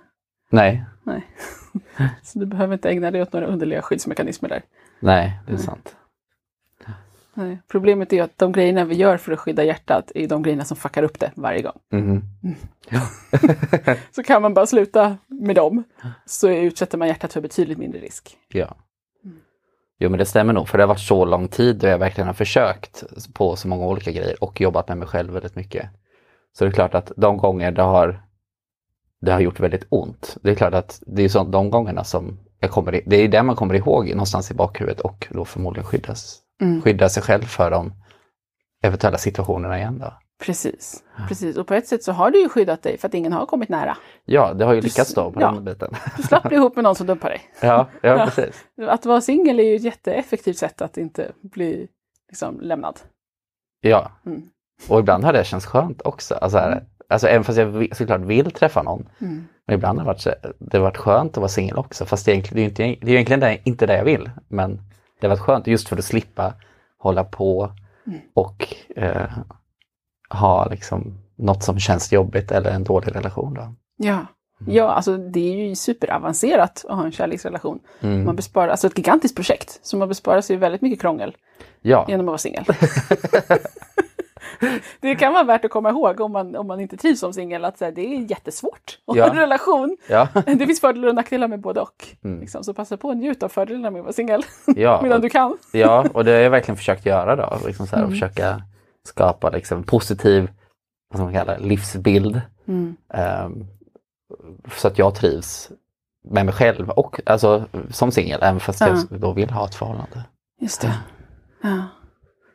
Nej, 0.51 0.85
Nej. 1.05 1.27
Så 2.23 2.39
du 2.39 2.47
behöver 2.47 2.75
inte 2.75 2.91
ägna 2.91 3.11
dig 3.11 3.23
åt 3.23 3.33
några 3.33 3.47
underliga 3.47 3.83
skyddsmekanismer 3.83 4.49
där. 4.49 4.63
nej, 5.01 5.41
det 5.47 5.53
är 5.53 5.57
sant. 5.57 5.97
Nej. 7.35 7.63
Problemet 7.69 8.13
är 8.13 8.23
att 8.23 8.39
de 8.39 8.53
grejerna 8.53 8.85
vi 8.85 8.95
gör 8.95 9.17
för 9.17 9.33
att 9.33 9.39
skydda 9.39 9.65
hjärtat 9.65 10.13
är 10.15 10.29
de 10.29 10.43
grejerna 10.43 10.65
som 10.65 10.77
fuckar 10.77 11.03
upp 11.03 11.19
det 11.19 11.33
varje 11.35 11.63
gång. 11.63 11.79
Mhm. 11.93 12.23
Så 14.11 14.23
kan 14.23 14.43
man 14.43 14.55
bara 14.55 14.67
sluta 14.67 15.17
med 15.27 15.57
dem 15.57 15.85
så 16.27 16.49
utsätter 16.49 16.99
man 16.99 17.09
hjärtat 17.09 17.33
för 17.33 17.41
betydligt 17.41 17.79
mindre 17.79 18.01
risk. 18.01 18.37
Ja. 18.49 18.77
Jo 19.99 20.11
men 20.11 20.19
det 20.19 20.27
stämmer 20.27 20.53
nog 20.53 20.69
för 20.69 20.79
det 20.79 20.85
har 20.85 20.89
varit 20.89 21.01
så 21.01 21.25
lång 21.25 21.49
tid 21.49 21.77
då 21.77 21.87
jag 21.87 21.99
verkligen 21.99 22.27
har 22.27 22.35
försökt 22.35 23.05
på 23.35 23.57
så 23.57 23.69
många 23.69 23.87
olika 23.87 24.11
grejer 24.11 24.45
och 24.45 24.61
jobbat 24.61 24.89
med 24.89 24.99
mig 24.99 25.09
själv 25.09 25.33
väldigt 25.33 25.57
mycket. 25.57 25.89
Så 26.53 26.65
det 26.65 26.71
är 26.71 26.73
klart 26.73 26.95
att 26.95 27.13
de 27.17 27.37
gånger 27.37 27.73
det 27.73 27.83
har 27.83 28.23
det 29.21 29.33
har 29.33 29.41
gjort 29.41 29.61
väldigt 29.61 29.87
ont. 29.89 30.37
Det 30.43 30.51
är 30.51 30.55
klart 30.55 30.75
att 30.75 31.03
det 31.07 31.23
är 31.23 31.29
så, 31.29 31.45
de 31.45 31.71
gångerna 31.71 32.05
som 32.05 32.39
jag 32.61 32.71
kommer 32.71 33.03
det 33.07 33.17
är 33.17 33.29
det 33.29 33.43
man 33.43 33.57
kommer 33.57 33.75
ihåg 33.75 34.09
någonstans 34.09 34.51
i 34.51 34.55
bakhuvudet 34.55 35.01
och 35.01 35.27
då 35.31 35.45
förmodligen 35.45 35.87
skyddas, 35.87 36.39
Mm. 36.61 36.83
skydda 36.83 37.09
sig 37.09 37.23
själv 37.23 37.43
för 37.43 37.71
de 37.71 37.93
eventuella 38.83 39.19
situationerna 39.19 39.79
igen 39.79 39.99
då. 39.99 40.13
Precis. 40.43 41.03
Precis. 41.29 41.57
Och 41.57 41.67
på 41.67 41.75
ett 41.75 41.87
sätt 41.87 42.05
så 42.05 42.13
har 42.13 42.31
du 42.31 42.41
ju 42.41 42.49
skyddat 42.49 42.83
dig 42.83 42.99
för 42.99 43.09
att 43.09 43.15
ingen 43.15 43.33
har 43.33 43.47
kommit 43.47 43.69
nära. 43.69 43.97
Ja, 44.25 44.55
det 44.55 44.65
har 44.65 44.73
ju 44.75 44.81
lyckats 44.81 45.15
då 45.15 45.33
på 45.33 45.41
Ja. 45.41 45.51
den 45.53 45.65
biten. 45.65 45.95
Du 46.17 46.23
slapp 46.23 46.43
bli 46.43 46.57
ihop 46.57 46.77
med 46.77 46.83
någon 46.85 46.95
som 46.95 47.07
dumpar 47.07 47.29
dig. 47.29 47.41
Ja, 47.61 47.89
ja, 48.03 48.09
Ja. 48.19 48.25
precis. 48.25 48.65
Att 48.89 49.07
vara 49.07 49.21
singel 49.21 49.61
är 49.61 49.65
ju 49.65 49.77
ett 49.77 49.83
jätteeffektivt 49.83 50.57
sätt 50.57 50.83
att 50.83 50.97
inte 50.97 51.33
bli 51.43 51.89
liksom, 52.29 52.61
lämnad. 52.61 53.01
Ja. 53.81 54.11
Mm. 54.27 54.43
Och 54.89 55.01
ibland 55.01 55.25
har 55.25 55.33
det 55.33 55.45
känts 55.45 55.67
skönt 55.67 56.03
också. 56.05 56.35
Alltså, 56.35 56.59
här, 56.59 56.85
alltså 57.09 57.29
även 57.29 57.45
fast 57.45 57.59
jag 57.59 57.97
såklart 57.97 58.21
vill 58.21 58.51
träffa 58.51 58.83
någon. 58.83 59.09
Mm. 59.21 59.47
Men 59.67 59.75
ibland 59.75 59.99
har 59.99 60.05
det 60.05 60.09
varit, 60.13 60.57
det 60.59 60.77
har 60.79 60.85
varit 60.85 60.97
skönt 60.97 61.31
att 61.33 61.37
vara 61.37 61.49
singel 61.49 61.77
också. 61.77 62.05
Fast 62.05 62.27
det 62.27 62.33
är 62.33 62.35
egentligen, 62.35 62.97
det 63.01 63.11
är 63.11 63.15
egentligen 63.15 63.41
det, 63.41 63.59
inte 63.65 63.87
det 63.87 63.97
jag 63.97 64.05
vill. 64.05 64.31
Men 64.49 64.81
det 65.21 65.29
varit 65.29 65.41
skönt 65.41 65.67
just 65.67 65.89
för 65.89 65.97
att 65.97 66.05
slippa 66.05 66.55
hålla 66.99 67.25
på 67.25 67.73
Mm. 68.07 68.21
och 68.35 68.75
eh, 68.97 69.31
ha 70.31 70.67
liksom 70.69 71.19
något 71.37 71.63
som 71.63 71.79
känns 71.79 72.13
jobbigt 72.13 72.51
eller 72.53 72.71
en 72.71 72.85
dålig 72.85 73.17
relation. 73.17 73.55
Då. 73.55 73.75
Ja. 73.97 74.27
Ja, 74.67 74.91
alltså 74.91 75.17
det 75.17 75.41
är 75.41 75.69
ju 75.69 75.75
superavancerat 75.75 76.85
att 76.89 76.97
ha 76.97 77.05
en 77.05 77.13
kärleksrelation. 77.13 77.79
Mm. 78.01 78.25
Man 78.25 78.37
besparar, 78.37 78.69
alltså 78.69 78.87
ett 78.87 78.99
gigantiskt 78.99 79.37
projekt, 79.37 79.81
så 79.83 79.97
man 79.97 80.09
besparar 80.09 80.41
sig 80.41 80.57
väldigt 80.57 80.81
mycket 80.83 81.01
krångel 81.01 81.37
Ja, 81.83 82.05
genom 82.09 82.27
att 82.27 82.31
vara 82.31 82.39
singel. 82.39 82.65
det 85.01 85.15
kan 85.15 85.33
vara 85.33 85.45
värt 85.45 85.65
att 85.65 85.71
komma 85.71 85.91
ihåg 85.91 86.21
om 86.21 86.33
man, 86.33 86.57
om 86.57 86.67
man 86.67 86.81
inte 86.81 86.97
trivs 86.97 87.21
som 87.21 87.33
singel, 87.33 87.65
att 87.65 87.81
här, 87.81 87.93
det 87.93 88.01
är 88.17 88.31
jättesvårt 88.31 88.99
att 89.07 89.17
Ja. 89.17 89.25
ha 89.25 89.31
en 89.31 89.37
relation. 89.37 89.97
ja, 90.09 90.29
Det 90.47 90.67
finns 90.67 90.81
fördelar 90.81 91.09
och 91.09 91.15
nackdelar 91.15 91.49
med 91.49 91.61
både 91.61 91.81
och. 91.81 92.07
Mm. 92.25 92.41
Liksom, 92.41 92.65
så 92.65 92.75
passa 92.75 92.97
på 92.97 93.11
att 93.11 93.17
njuta 93.17 93.47
av 93.47 93.51
fördelarna 93.51 93.91
med 93.91 93.99
att 93.99 94.05
vara 94.05 94.13
singel 94.13 94.43
ja. 94.77 95.01
medan 95.03 95.21
du 95.21 95.29
kan. 95.31 95.59
Ja, 95.73 96.05
och 96.15 96.25
det 96.25 96.31
har 96.33 96.39
jag 96.39 96.51
verkligen 96.51 96.77
försökt 96.77 97.07
göra 97.07 97.37
då. 97.37 97.67
Liksom 97.67 97.87
så 97.87 97.97
här, 97.97 98.03
Mm. 98.03 98.09
och 98.09 98.13
försöka 98.19 98.63
skapa 99.09 99.51
liksom, 99.51 99.83
positiv 99.83 100.51
vad 101.11 101.19
ska 101.19 101.25
man 101.25 101.35
kalla 101.35 101.59
det, 101.59 101.65
livsbild. 101.65 102.41
Mm. 102.69 102.97
Ehm, 103.15 103.67
så 104.75 104.89
att 104.89 104.99
jag 104.99 105.15
trivs 105.15 105.71
med 106.25 106.45
mig 106.47 106.55
själv 106.55 106.91
och 106.91 107.21
alltså 107.27 107.65
som 107.91 108.11
singel, 108.13 108.41
även 108.43 108.61
fast 108.61 108.81
Ja. 108.81 108.89
jag 109.11 109.21
då 109.21 109.33
vill 109.33 109.51
ha 109.51 109.65
ett 109.65 109.75
förhållande. 109.75 110.25
Just 110.61 110.81
det. 110.81 110.95
Ja. 111.63 111.83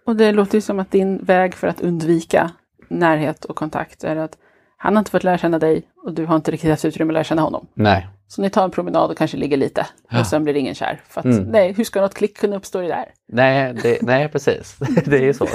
Och 0.06 0.16
det 0.16 0.32
låter 0.32 0.56
ju 0.56 0.62
som 0.62 0.80
att 0.80 0.92
din 0.92 1.18
väg 1.18 1.54
för 1.54 1.68
att 1.68 1.82
undvika 1.82 2.52
närhet 2.88 3.46
och 3.46 3.56
kontakt 3.56 4.04
är 4.04 4.16
att 4.16 4.38
han 4.78 4.96
har 4.96 5.00
inte 5.02 5.12
fått 5.12 5.24
lära 5.24 5.38
känna 5.38 5.60
dig 5.60 5.84
och 6.04 6.14
du 6.14 6.26
har 6.26 6.36
inte 6.36 6.52
riktigt 6.52 6.70
haft 6.70 6.86
utrymme 6.86 7.12
att 7.12 7.14
lära 7.14 7.24
känna 7.24 7.42
honom. 7.42 7.68
Nej, 7.74 8.08
Så 8.28 8.42
ni 8.42 8.50
tar 8.50 8.64
en 8.64 8.72
promenad 8.72 9.12
och 9.12 9.18
kanske 9.18 9.38
ligger 9.38 9.58
lite 9.58 9.86
Ja. 10.10 10.20
och 10.20 10.28
sen 10.28 10.44
blir 10.44 10.56
ingen 10.56 10.76
kär. 10.76 11.02
För 11.08 11.20
att, 11.20 11.26
Mm. 11.26 11.44
nej, 11.44 11.72
hur 11.74 11.84
ska 11.84 12.02
något 12.02 12.14
klick 12.14 12.38
kunna 12.38 12.56
uppstå 12.56 12.80
i 12.80 12.82
det 12.82 12.88
där? 12.94 13.06
nej, 13.28 13.74
det, 13.84 14.02
nej 14.02 14.30
precis. 14.30 14.78
det 15.06 15.18
är 15.18 15.24
ju 15.24 15.34
så. 15.34 15.48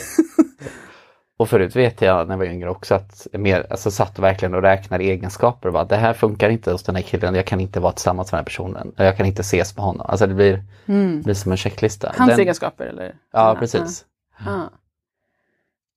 Och 1.38 1.48
förut 1.48 1.76
vet 1.76 2.02
jag 2.02 2.26
när 2.28 2.34
jag 2.34 2.38
var 2.38 2.44
yngre 2.44 2.70
också 2.70 2.94
att 2.94 3.26
mer, 3.32 3.66
alltså, 3.70 3.90
satt 3.90 4.18
verkligen 4.18 4.54
och 4.54 4.62
räknade 4.62 5.04
egenskaper. 5.04 5.68
Och 5.68 5.72
bara, 5.72 5.84
det 5.84 5.96
här 5.96 6.12
funkar 6.12 6.50
inte 6.50 6.72
hos 6.72 6.82
den 6.82 6.94
här 6.96 7.02
killen, 7.02 7.34
jag 7.34 7.46
kan 7.46 7.60
inte 7.60 7.80
vara 7.80 7.92
tillsammans 7.92 8.32
med 8.32 8.36
den 8.38 8.40
här 8.40 8.44
personen. 8.44 8.92
Jag 8.96 9.16
kan 9.16 9.26
inte 9.26 9.40
ses 9.40 9.76
med 9.76 9.84
honom. 9.84 10.06
Alltså 10.08 10.26
det 10.26 10.34
blir, 10.34 10.64
Mm. 10.86 11.22
blir 11.22 11.34
som 11.34 11.52
en 11.52 11.58
checklista. 11.58 12.12
Hans 12.16 12.30
Den- 12.30 12.40
egenskaper 12.40 12.86
eller? 12.86 13.14
Ja, 13.32 13.56
precis. 13.58 14.04
Ah. 14.46 14.68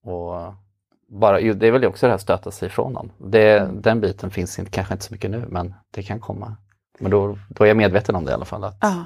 Och 0.09 0.53
bara, 1.07 1.39
det 1.41 1.67
är 1.67 1.71
väl 1.71 1.85
också 1.85 2.05
det 2.05 2.11
här 2.11 2.17
stöta 2.17 2.51
sig 2.51 2.65
ifrån 2.67 2.93
dem. 2.93 3.11
Det, 3.17 3.57
Mm. 3.59 3.81
Den 3.81 4.01
biten 4.01 4.31
finns 4.31 4.59
inte, 4.59 4.71
kanske 4.71 4.93
inte 4.93 5.05
så 5.05 5.13
mycket 5.13 5.31
nu 5.31 5.45
men 5.49 5.73
det 5.91 6.03
kan 6.03 6.19
komma. 6.19 6.55
Men 6.99 7.11
då, 7.11 7.37
då 7.49 7.63
är 7.63 7.67
jag 7.67 7.77
medveten 7.77 8.15
om 8.15 8.25
det 8.25 8.31
i 8.31 8.33
alla 8.33 8.45
fall. 8.45 8.63
Att 8.63 8.77
Ja, 8.81 9.05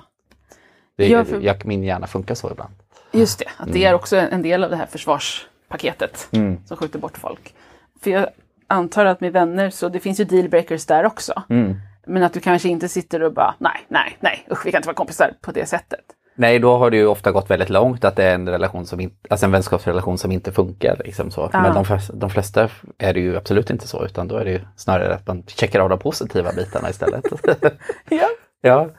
det, 0.95 1.07
Ja, 1.07 1.25
för- 1.25 1.39
jag, 1.41 1.65
min 1.65 1.83
hjärna 1.83 2.07
funkar 2.07 2.35
så 2.35 2.51
ibland. 2.51 2.73
just 3.11 3.39
det. 3.39 3.45
Att 3.57 3.67
det 3.73 3.79
Mm. 3.79 3.89
är 3.89 3.93
också 3.93 4.17
en 4.17 4.41
del 4.41 4.63
av 4.63 4.69
det 4.69 4.75
här 4.75 4.85
försvarspaketet 4.85 6.27
som 6.65 6.77
skjuter 6.77 6.99
bort 6.99 7.17
folk. 7.17 7.55
För 8.01 8.11
jag 8.11 8.27
antar 8.67 9.05
att 9.05 9.21
med 9.21 9.33
vänner 9.33 9.69
så 9.69 9.89
det 9.89 9.99
finns 9.99 10.19
ju 10.19 10.23
dealbreakers 10.23 10.85
där 10.85 11.05
också. 11.05 11.43
Mm. 11.49 11.75
Men 12.07 12.23
att 12.23 12.33
du 12.33 12.39
kanske 12.39 12.69
inte 12.69 12.89
sitter 12.89 13.23
och 13.23 13.33
bara 13.33 13.55
nej, 13.59 13.85
nej, 13.87 14.17
nej, 14.19 14.47
usch 14.51 14.65
vi 14.65 14.71
kan 14.71 14.79
inte 14.79 14.87
vara 14.87 14.95
kompisar 14.95 15.33
på 15.41 15.51
det 15.51 15.65
sättet. 15.65 16.05
Nej, 16.39 16.59
då 16.59 16.77
har 16.77 16.91
det 16.91 16.97
ju 16.97 17.05
ofta 17.07 17.31
gått 17.31 17.49
väldigt 17.49 17.69
långt 17.69 18.05
att 18.05 18.15
det 18.15 18.23
är 18.23 18.35
en 18.35 18.49
relation 18.49 18.85
som 18.85 18.99
inte, 18.99 19.15
alltså 19.29 19.45
en 19.45 19.51
vänskapsrelation 19.51 20.17
som 20.17 20.31
inte 20.31 20.51
funkar. 20.51 21.01
Liksom 21.05 21.31
så. 21.31 21.49
Ja. 21.53 21.61
Men 21.61 21.73
de, 21.73 21.85
flesta- 21.85 22.13
de 22.13 22.29
flesta 22.29 22.69
är 22.97 23.13
det 23.13 23.19
ju 23.19 23.37
absolut 23.37 23.69
inte 23.69 23.87
så 23.87 24.05
utan 24.05 24.27
då 24.27 24.35
är 24.37 24.45
det 24.45 24.51
ju 24.51 24.59
snarare 24.75 25.13
att 25.15 25.27
man 25.27 25.43
checkar 25.47 25.79
av 25.79 25.89
de 25.89 25.99
positiva 25.99 26.51
bitarna 26.53 26.89
istället. 26.89 27.23
Ja, 28.09 28.27
ja, 28.61 28.89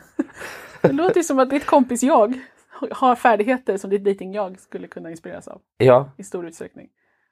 det 0.82 0.92
låter 0.92 1.16
ju 1.16 1.22
som 1.24 1.38
att 1.38 1.50
ditt 1.50 1.66
kompis 1.66 2.02
jag 2.02 2.40
har 2.90 3.16
färdigheter 3.16 3.76
som 3.76 3.90
ditt 3.90 4.04
dating-jag 4.04 4.60
skulle 4.60 4.88
kunna 4.88 5.10
inspireras 5.10 5.48
av 5.48 5.60
ja, 5.78 6.10
i 6.16 6.22
stor 6.22 6.46
utsträckning. 6.46 6.86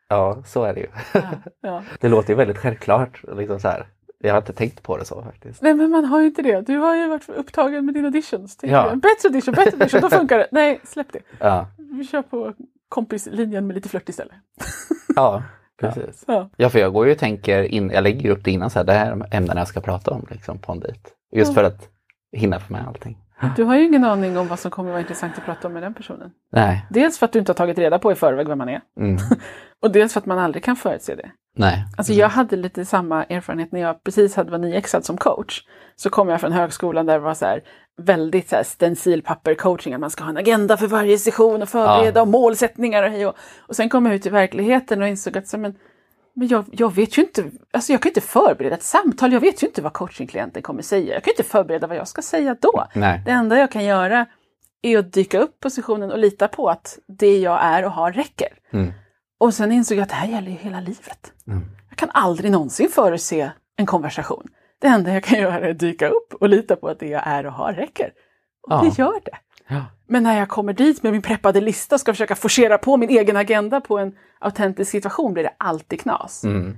ja, 0.08 0.42
så 0.46 0.64
är 0.64 0.74
det 0.74 0.80
ju. 0.80 0.86
Ja, 1.12 1.22
ja. 1.60 1.82
Det 2.00 2.08
låter 2.08 2.30
ju 2.30 2.34
väldigt 2.36 2.58
självklart. 2.58 3.20
Liksom 3.36 3.60
så 3.60 3.68
här. 3.68 3.86
Jag 4.18 4.32
har 4.32 4.38
inte 4.38 4.52
tänkt 4.52 4.82
på 4.82 4.96
det 4.96 5.04
så 5.04 5.22
faktiskt. 5.22 5.62
Nej 5.62 5.74
men 5.74 5.90
man 5.90 6.04
har 6.04 6.20
ju 6.20 6.26
inte 6.26 6.42
det. 6.42 6.60
Du 6.60 6.76
har 6.78 6.94
ju 6.96 7.08
varit 7.08 7.28
upptagen 7.28 7.84
med 7.84 7.94
dina 7.94 8.06
auditions. 8.06 8.58
Ja. 8.62 8.94
Bättre 8.94 9.28
audition, 9.28 9.54
bättre 9.54 9.72
audition, 9.72 10.00
då 10.00 10.10
funkar 10.10 10.38
det. 10.38 10.48
Nej, 10.50 10.80
släpp 10.84 11.12
det. 11.12 11.20
Ja, 11.38 11.66
Vi 11.78 12.04
kör 12.04 12.22
på 12.22 12.54
kompislinjen 12.88 13.66
med 13.66 13.74
lite 13.74 13.88
flört 13.88 14.08
istället. 14.08 14.34
ja 15.16 15.42
precis. 15.80 16.24
Ja. 16.26 16.50
Ja, 16.56 16.68
för 16.70 16.78
jag 16.78 16.92
går 16.92 17.06
ju 17.06 17.12
och 17.12 17.18
tänker, 17.18 17.62
in, 17.62 17.90
jag 17.90 18.02
lägger 18.02 18.20
ju 18.20 18.30
upp 18.30 18.44
det 18.44 18.50
innan 18.50 18.70
så 18.70 18.78
här, 18.78 18.86
det 18.86 18.92
här 18.92 19.12
är 19.12 19.36
ämnen 19.36 19.56
jag 19.56 19.68
ska 19.68 19.80
prata 19.80 20.10
om 20.10 20.26
liksom, 20.30 20.58
på 20.58 20.72
en 20.72 20.80
dejt. 20.80 21.00
Just 21.32 21.54
för 21.54 21.64
att 21.64 21.88
hinna 22.32 22.60
få 22.60 22.72
med 22.72 22.86
allting. 22.86 23.18
Du 23.56 23.64
har 23.64 23.76
ju 23.76 23.84
ingen 23.84 24.04
aning 24.04 24.38
om 24.38 24.48
vad 24.48 24.58
som 24.58 24.70
kommer 24.70 24.90
vara 24.90 25.00
intressant 25.00 25.38
att 25.38 25.44
prata 25.44 25.68
om 25.68 25.74
med 25.74 25.82
den 25.82 25.94
personen. 25.94 26.30
Nej. 26.52 26.86
Dels 26.90 27.18
för 27.18 27.26
att 27.26 27.32
du 27.32 27.38
inte 27.38 27.50
har 27.52 27.54
tagit 27.54 27.78
reda 27.78 27.98
på 27.98 28.12
i 28.12 28.14
förväg 28.14 28.48
vem 28.48 28.58
man 28.58 28.68
är. 28.68 28.80
Mm. 29.00 29.16
Och 29.82 29.90
dels 29.90 30.12
för 30.12 30.20
att 30.20 30.26
man 30.26 30.38
aldrig 30.38 30.64
kan 30.64 30.76
förutse 30.76 31.14
det. 31.14 31.30
Nej. 31.58 31.84
Alltså 31.96 32.12
jag 32.12 32.28
hade 32.28 32.56
lite 32.56 32.84
samma 32.84 33.24
erfarenhet 33.24 33.72
när 33.72 33.80
jag 33.80 34.04
precis 34.04 34.36
hade 34.36 34.50
var 34.50 34.58
nyexad 34.58 35.04
som 35.04 35.16
coach. 35.16 35.62
Så 35.96 36.10
kom 36.10 36.28
jag 36.28 36.40
från 36.40 36.52
högskolan 36.52 37.06
där 37.06 37.14
det 37.14 37.20
var 37.20 37.34
så 37.34 37.44
här 37.44 37.60
väldigt 37.98 38.48
så 38.48 38.56
här 38.56 38.62
stencilpapper-coaching, 38.62 39.94
att 39.94 40.00
man 40.00 40.10
ska 40.10 40.24
ha 40.24 40.30
en 40.30 40.36
agenda 40.36 40.76
för 40.76 40.86
varje 40.86 41.18
session 41.18 41.62
och 41.62 41.68
förbereda 41.68 42.18
Ja. 42.18 42.22
och 42.22 42.28
målsättningar 42.28 43.02
och 43.02 43.10
hej 43.10 43.26
och, 43.26 43.34
och 43.58 43.76
sen 43.76 43.88
kom 43.88 44.06
jag 44.06 44.14
ut 44.14 44.26
i 44.26 44.30
verkligheten 44.30 45.02
och 45.02 45.08
insåg 45.08 45.38
att 45.38 45.48
så, 45.48 45.58
men, 45.58 45.74
men 46.34 46.48
jag, 46.48 46.64
jag 46.72 46.94
vet 46.94 47.18
ju 47.18 47.22
inte, 47.22 47.44
alltså 47.70 47.92
jag 47.92 48.02
kan 48.02 48.10
inte 48.10 48.20
förbereda 48.20 48.74
ett 48.74 48.82
samtal, 48.82 49.32
jag 49.32 49.40
vet 49.40 49.62
ju 49.62 49.66
inte 49.66 49.82
vad 49.82 49.92
coachingklienten 49.92 50.62
kommer 50.62 50.82
säga. 50.82 51.14
Jag 51.14 51.22
kan 51.24 51.32
inte 51.32 51.42
förbereda 51.42 51.86
vad 51.86 51.96
jag 51.96 52.08
ska 52.08 52.22
säga 52.22 52.56
då. 52.60 52.84
Nej. 52.94 53.22
Det 53.24 53.30
enda 53.30 53.58
jag 53.58 53.70
kan 53.72 53.84
göra 53.84 54.26
är 54.82 54.98
att 54.98 55.12
dyka 55.12 55.38
upp 55.38 55.60
på 55.60 55.70
sessionen 55.70 56.12
och 56.12 56.18
lita 56.18 56.48
på 56.48 56.68
att 56.70 56.98
det 57.06 57.38
jag 57.38 57.58
är 57.62 57.84
och 57.84 57.92
har 57.92 58.12
räcker. 58.12 58.48
Mm. 58.72 58.92
Och 59.38 59.54
sen 59.54 59.72
insåg 59.72 59.98
jag 59.98 60.02
att 60.02 60.08
det 60.08 60.14
här 60.14 60.28
gäller 60.28 60.50
ju 60.50 60.56
hela 60.56 60.80
livet. 60.80 61.32
Mm. 61.46 61.64
Jag 61.88 61.98
kan 61.98 62.10
aldrig 62.12 62.50
någonsin 62.52 62.88
förutse 62.88 63.50
en 63.76 63.86
konversation. 63.86 64.48
Det 64.80 64.86
enda 64.86 65.12
jag 65.12 65.24
kan 65.24 65.38
göra 65.40 65.60
är 65.60 65.70
att 65.70 65.78
dyka 65.78 66.08
upp 66.08 66.34
och 66.40 66.48
lita 66.48 66.76
på 66.76 66.88
att 66.88 66.98
det 66.98 67.06
jag 67.08 67.22
är 67.26 67.46
och 67.46 67.52
har 67.52 67.72
räcker. 67.72 68.12
Och 68.62 68.72
Ja. 68.72 68.82
det 68.82 68.98
gör 69.02 69.20
det. 69.24 69.36
Ja. 69.68 69.84
Men 70.08 70.22
när 70.22 70.38
jag 70.38 70.48
kommer 70.48 70.72
dit 70.72 71.02
med 71.02 71.12
min 71.12 71.22
preppade 71.22 71.60
lista 71.60 71.94
och 71.94 72.00
ska 72.00 72.12
försöka 72.12 72.34
forcera 72.34 72.78
på 72.78 72.96
min 72.96 73.10
egen 73.10 73.36
agenda 73.36 73.80
på 73.80 73.98
en 73.98 74.12
autentisk 74.38 74.90
situation 74.90 75.32
blir 75.32 75.42
det 75.44 75.54
alltid 75.58 76.00
knas. 76.00 76.44
Mm. 76.44 76.76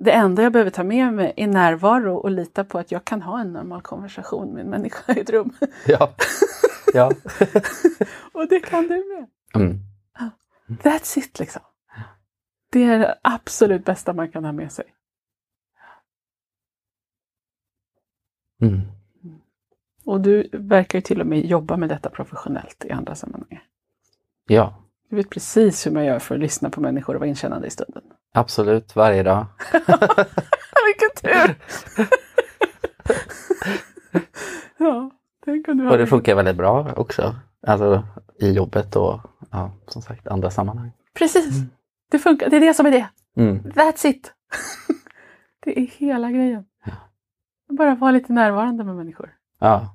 Det 0.00 0.10
enda 0.12 0.42
jag 0.42 0.52
behöver 0.52 0.70
ta 0.70 0.84
med 0.84 1.12
mig 1.12 1.32
är 1.36 1.46
närvaro 1.46 2.16
och 2.16 2.30
lita 2.30 2.64
på 2.64 2.78
att 2.78 2.92
jag 2.92 3.04
kan 3.04 3.22
ha 3.22 3.40
en 3.40 3.52
normal 3.52 3.82
konversation 3.82 4.54
med 4.54 4.64
en 4.64 4.70
människa 4.70 5.12
i 5.14 5.20
ett 5.20 5.30
rum. 5.30 5.52
Ja. 5.86 6.14
ja. 6.94 7.10
och 8.32 8.48
det 8.48 8.60
kan 8.60 8.82
du 8.82 8.94
med. 8.94 9.26
Mm. 9.62 9.78
That's 10.82 11.18
it 11.18 11.38
liksom. 11.38 11.62
Det 12.76 12.82
är 12.82 12.98
det 12.98 13.18
absolut 13.22 13.84
bästa 13.84 14.12
man 14.12 14.28
kan 14.28 14.44
ha 14.44 14.52
med 14.52 14.72
sig. 14.72 14.84
Mm. 18.62 18.80
Och 20.04 20.20
du 20.20 20.48
verkar 20.52 20.98
ju 20.98 21.02
till 21.02 21.20
och 21.20 21.26
med 21.26 21.46
jobba 21.46 21.76
med 21.76 21.88
detta 21.88 22.10
professionellt 22.10 22.84
i 22.84 22.90
andra 22.90 23.14
sammanhang. 23.14 23.60
Ja, 24.46 24.84
Du 25.10 25.16
vet 25.16 25.30
precis 25.30 25.86
hur 25.86 25.90
man 25.90 26.04
gör 26.04 26.18
för 26.18 26.34
att 26.34 26.40
lyssna 26.40 26.70
på 26.70 26.80
människor 26.80 27.14
och 27.14 27.20
vara 27.20 27.28
inkännande 27.28 27.66
i 27.66 27.70
stunden. 27.70 28.02
absolut 28.32 28.96
varje 28.96 29.22
dag. 29.22 29.46
Vilken 30.86 31.10
tur! 31.22 31.58
Och 35.90 35.98
det 35.98 36.06
funkar 36.06 36.34
väldigt 36.34 36.56
bra 36.56 36.92
också. 36.96 37.34
Alltså 37.66 38.04
i 38.40 38.52
jobbet 38.52 38.96
och 38.96 39.20
ja, 39.50 39.72
som 39.86 40.02
sagt 40.02 40.28
andra 40.28 40.50
sammanhang. 40.50 40.92
Precis. 41.14 41.62
Det 42.10 42.18
funkar. 42.18 42.50
Det 42.50 42.56
är 42.56 42.60
det 42.60 42.74
som 42.74 42.86
är 42.86 42.90
det. 42.90 43.08
Mm. 43.36 43.58
That's 43.62 44.06
it. 44.06 44.32
det 45.64 45.78
är 45.80 45.86
hela 45.86 46.30
grejen. 46.30 46.64
Bara 47.68 47.94
vara 47.94 48.10
lite 48.10 48.32
närvarande 48.32 48.84
med 48.84 48.96
människor. 48.96 49.34
Ja. 49.60 49.92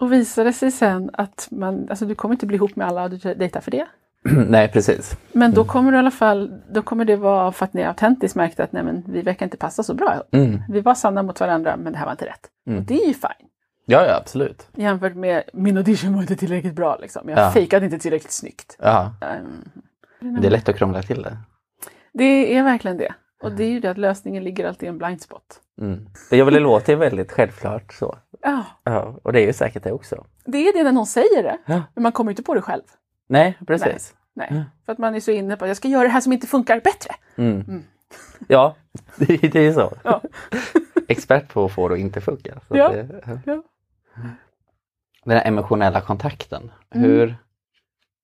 Och 0.00 0.12
visar 0.12 0.44
det 0.44 0.52
sig 0.52 0.70
sen 0.70 1.10
att 1.12 1.48
man, 1.50 1.86
alltså 1.90 2.06
du 2.06 2.14
kommer 2.14 2.34
inte 2.34 2.46
bli 2.46 2.56
ihop 2.56 2.76
med 2.76 2.86
alla 2.86 3.08
du 3.08 3.16
dejtar 3.34 3.60
för 3.60 3.70
det. 3.70 3.86
Nej, 4.48 4.68
precis. 4.72 5.16
Men 5.32 5.52
då 5.54 5.64
kommer 5.64 5.90
du 5.92 5.96
i 5.96 5.98
alla 5.98 6.10
fall, 6.10 6.60
då 6.72 6.82
kommer 6.82 7.04
det 7.04 7.16
vara 7.16 7.52
för 7.52 7.64
att 7.64 7.72
ni 7.74 7.82
autentiskt 7.84 8.36
märkte 8.36 8.64
att 8.64 8.72
nej 8.72 8.82
men 8.82 9.04
vi 9.08 9.22
verkar 9.22 9.46
inte 9.46 9.56
passa 9.56 9.82
så 9.82 9.94
bra. 9.94 10.22
Mm. 10.32 10.62
Vi 10.68 10.80
var 10.80 10.94
sanna 10.94 11.22
mot 11.22 11.40
varandra 11.40 11.76
men 11.76 11.92
det 11.92 11.98
här 11.98 12.04
var 12.04 12.12
inte 12.12 12.26
rätt. 12.26 12.50
Mm. 12.66 12.78
Och 12.78 12.84
det 12.84 12.94
är 13.02 13.06
ju 13.06 13.14
fine. 13.14 13.48
Ja, 13.88 14.06
ja, 14.06 14.16
absolut. 14.16 14.68
Jämfört 14.74 15.14
med 15.14 15.42
min 15.52 15.76
audition 15.76 16.14
var 16.14 16.20
inte 16.20 16.36
tillräckligt 16.36 16.74
bra 16.74 16.96
liksom. 17.00 17.28
Jag 17.28 17.38
Ja. 17.38 17.50
fejkade 17.50 17.84
inte 17.84 17.98
tillräckligt 17.98 18.32
snyggt. 18.32 18.76
Ja. 18.80 19.12
Mm. 19.20 19.68
Men 20.20 20.40
Det 20.40 20.46
är 20.48 20.50
lätt 20.50 20.68
att 20.68 20.76
krångla 20.76 21.02
till 21.02 21.22
det. 21.22 21.36
Det 22.12 22.56
är 22.56 22.62
verkligen 22.62 22.96
det. 22.96 23.14
Och 23.42 23.52
det 23.52 23.64
är 23.64 23.68
ju 23.68 23.80
det 23.80 23.90
att 23.90 23.98
lösningen 23.98 24.44
ligger 24.44 24.68
alltid 24.68 24.86
i 24.86 24.88
en 24.88 24.98
blind 24.98 25.20
spot. 25.22 25.60
Mm. 25.80 26.08
Det 26.30 26.36
jag 26.36 26.44
vill 26.44 26.54
låta 26.62 26.92
är 26.92 26.96
väldigt 26.96 27.32
självklart 27.32 27.92
så. 27.92 28.18
Ja, 28.42 28.64
Ja, 28.84 29.18
och 29.22 29.32
det 29.32 29.40
är 29.40 29.46
ju 29.46 29.52
säkert 29.52 29.82
det 29.84 29.92
också. 29.92 30.24
det 30.44 30.58
är 30.68 30.72
det 30.72 30.82
när 30.82 30.92
någon 30.92 31.06
säger 31.06 31.42
det. 31.42 31.58
Ja. 31.66 31.82
Men 31.94 32.02
man 32.02 32.12
kommer 32.12 32.30
inte 32.32 32.42
på 32.42 32.54
det 32.54 32.62
själv. 32.62 32.82
Nej, 33.28 33.58
precis. 33.66 34.14
Nej. 34.34 34.48
Ja. 34.50 34.64
För 34.86 34.92
att 34.92 34.98
man 34.98 35.14
är 35.14 35.20
så 35.20 35.30
inne 35.30 35.56
på 35.56 35.64
att 35.64 35.68
jag 35.68 35.76
ska 35.76 35.88
göra 35.88 36.02
det 36.02 36.08
här 36.08 36.20
som 36.20 36.32
inte 36.32 36.46
funkar 36.46 36.80
bättre. 36.80 37.14
Mm. 37.36 37.60
Mm. 37.60 37.82
Ja, 38.48 38.74
det, 39.16 39.36
det 39.36 39.56
är 39.56 39.62
ju 39.62 39.72
så. 39.72 39.92
Ja. 40.04 40.22
Expert 41.08 41.52
på 41.52 41.64
att 41.64 41.72
få 41.72 41.88
det 41.88 41.94
att 41.94 42.00
inte 42.00 42.20
funka. 42.20 42.60
Ja. 42.68 42.88
det, 42.88 43.22
Ja. 43.46 43.62
Den 45.24 45.36
här 45.38 45.46
emotionella 45.48 46.00
kontakten. 46.00 46.70
Mm. 46.90 47.10
Hur, 47.10 47.36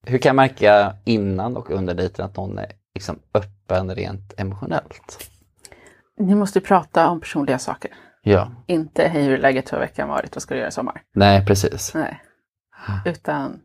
hur 0.03 0.17
kan 0.17 0.29
jag 0.29 0.35
märka 0.35 0.95
innan 1.05 1.57
och 1.57 1.69
under 1.71 1.93
dejten 1.93 2.25
att 2.25 2.37
någon 2.37 2.57
är 2.57 2.71
liksom 2.95 3.19
öppen 3.33 3.95
rent 3.95 4.33
emotionellt? 4.37 5.29
Ni 6.19 6.35
måste 6.35 6.61
prata 6.61 7.09
om 7.09 7.19
personliga 7.19 7.59
saker. 7.59 7.91
Ja, 8.21 8.51
Inte 8.67 9.07
hej 9.07 9.23
hur 9.23 9.37
läget, 9.37 9.69
har 9.69 9.79
veckan 9.79 10.09
varit, 10.09 10.35
vad 10.35 10.41
ska 10.41 10.53
du 10.53 10.59
göra 10.59 10.69
i 10.69 10.71
sommar? 10.71 11.01
nej 11.13 11.45
precis. 11.45 11.93
Nej. 11.93 12.21
Utan 13.05 13.59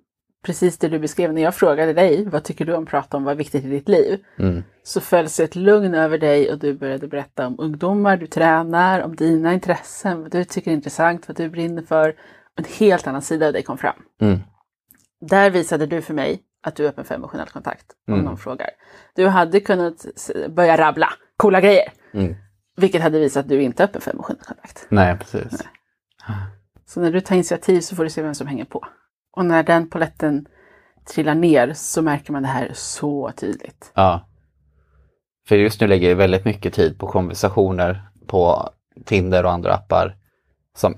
precis 0.46 0.78
det 0.78 0.88
du 0.88 0.98
beskrev 0.98 1.32
när 1.32 1.42
jag 1.42 1.54
frågade 1.54 1.92
dig, 1.92 2.24
vad 2.24 2.44
tycker 2.44 2.64
du 2.64 2.74
om 2.74 2.82
att 2.82 2.88
prata 2.90 3.16
om, 3.16 3.24
vad 3.24 3.32
är 3.32 3.36
viktigt 3.38 3.64
i 3.64 3.68
ditt 3.68 3.88
liv? 3.88 4.20
Mm. 4.38 4.62
Så 4.82 5.00
föll 5.00 5.28
sig 5.28 5.44
ett 5.44 5.56
lugn 5.56 5.94
över 5.94 6.18
dig 6.18 6.52
och 6.52 6.58
du 6.58 6.74
började 6.74 7.08
berätta 7.08 7.46
om 7.46 7.54
ungdomar 7.58 8.16
du 8.16 8.26
tränar, 8.26 9.00
om 9.02 9.16
dina 9.16 9.54
intressen, 9.54 10.22
vad 10.22 10.30
du 10.30 10.44
tycker 10.44 10.70
är 10.70 10.74
intressant, 10.74 11.28
vad 11.28 11.36
du 11.36 11.48
brinner 11.48 11.82
för. 11.82 12.14
En 12.56 12.64
helt 12.78 13.06
annan 13.06 13.22
sida 13.22 13.46
av 13.46 13.52
dig 13.52 13.62
kom 13.62 13.78
fram. 13.78 13.96
Mm. 14.20 14.38
Där 15.20 15.50
visade 15.50 15.86
du 15.86 16.02
för 16.02 16.14
mig 16.14 16.42
att 16.62 16.76
du 16.76 16.84
är 16.84 16.88
öppen 16.88 17.04
för 17.04 17.14
emotionell 17.14 17.48
kontakt 17.48 17.86
om 18.06 18.14
Mm. 18.14 18.24
någon 18.26 18.36
frågar. 18.38 18.70
Du 19.14 19.26
hade 19.28 19.60
kunnat 19.60 20.06
börja 20.48 20.76
rabbla 20.76 21.08
coola 21.36 21.60
grejer, 21.60 21.92
Mm. 22.12 22.36
vilket 22.76 23.02
hade 23.02 23.18
visat 23.20 23.40
att 23.44 23.48
du 23.48 23.62
inte 23.62 23.82
är 23.82 23.84
öppen 23.84 24.00
för 24.00 24.10
emotionell 24.10 24.42
kontakt. 24.44 24.86
Nej, 24.88 25.18
precis. 25.18 25.62
Så 26.86 27.00
när 27.00 27.12
du 27.12 27.20
tar 27.20 27.34
initiativ 27.34 27.80
så 27.80 27.96
får 27.96 28.04
du 28.04 28.10
se 28.10 28.22
vem 28.22 28.34
som 28.34 28.46
hänger 28.46 28.64
på. 28.64 28.84
Och 29.32 29.44
när 29.44 29.62
den 29.62 29.90
poletten 29.90 30.46
trillar 31.04 31.34
ner 31.34 31.72
så 31.74 32.02
märker 32.02 32.32
man 32.32 32.42
det 32.42 32.48
här 32.48 32.70
så 32.74 33.32
tydligt. 33.36 33.92
Ja. 33.94 34.28
För 35.48 35.56
just 35.56 35.80
nu 35.80 35.86
lägger 35.86 36.08
jag 36.08 36.16
väldigt 36.16 36.44
mycket 36.44 36.74
tid 36.74 36.98
på 36.98 37.06
konversationer 37.06 38.08
på 38.26 38.70
Tinder 39.04 39.44
och 39.44 39.52
andra 39.52 39.74
appar 39.74 40.16
som 40.76 40.94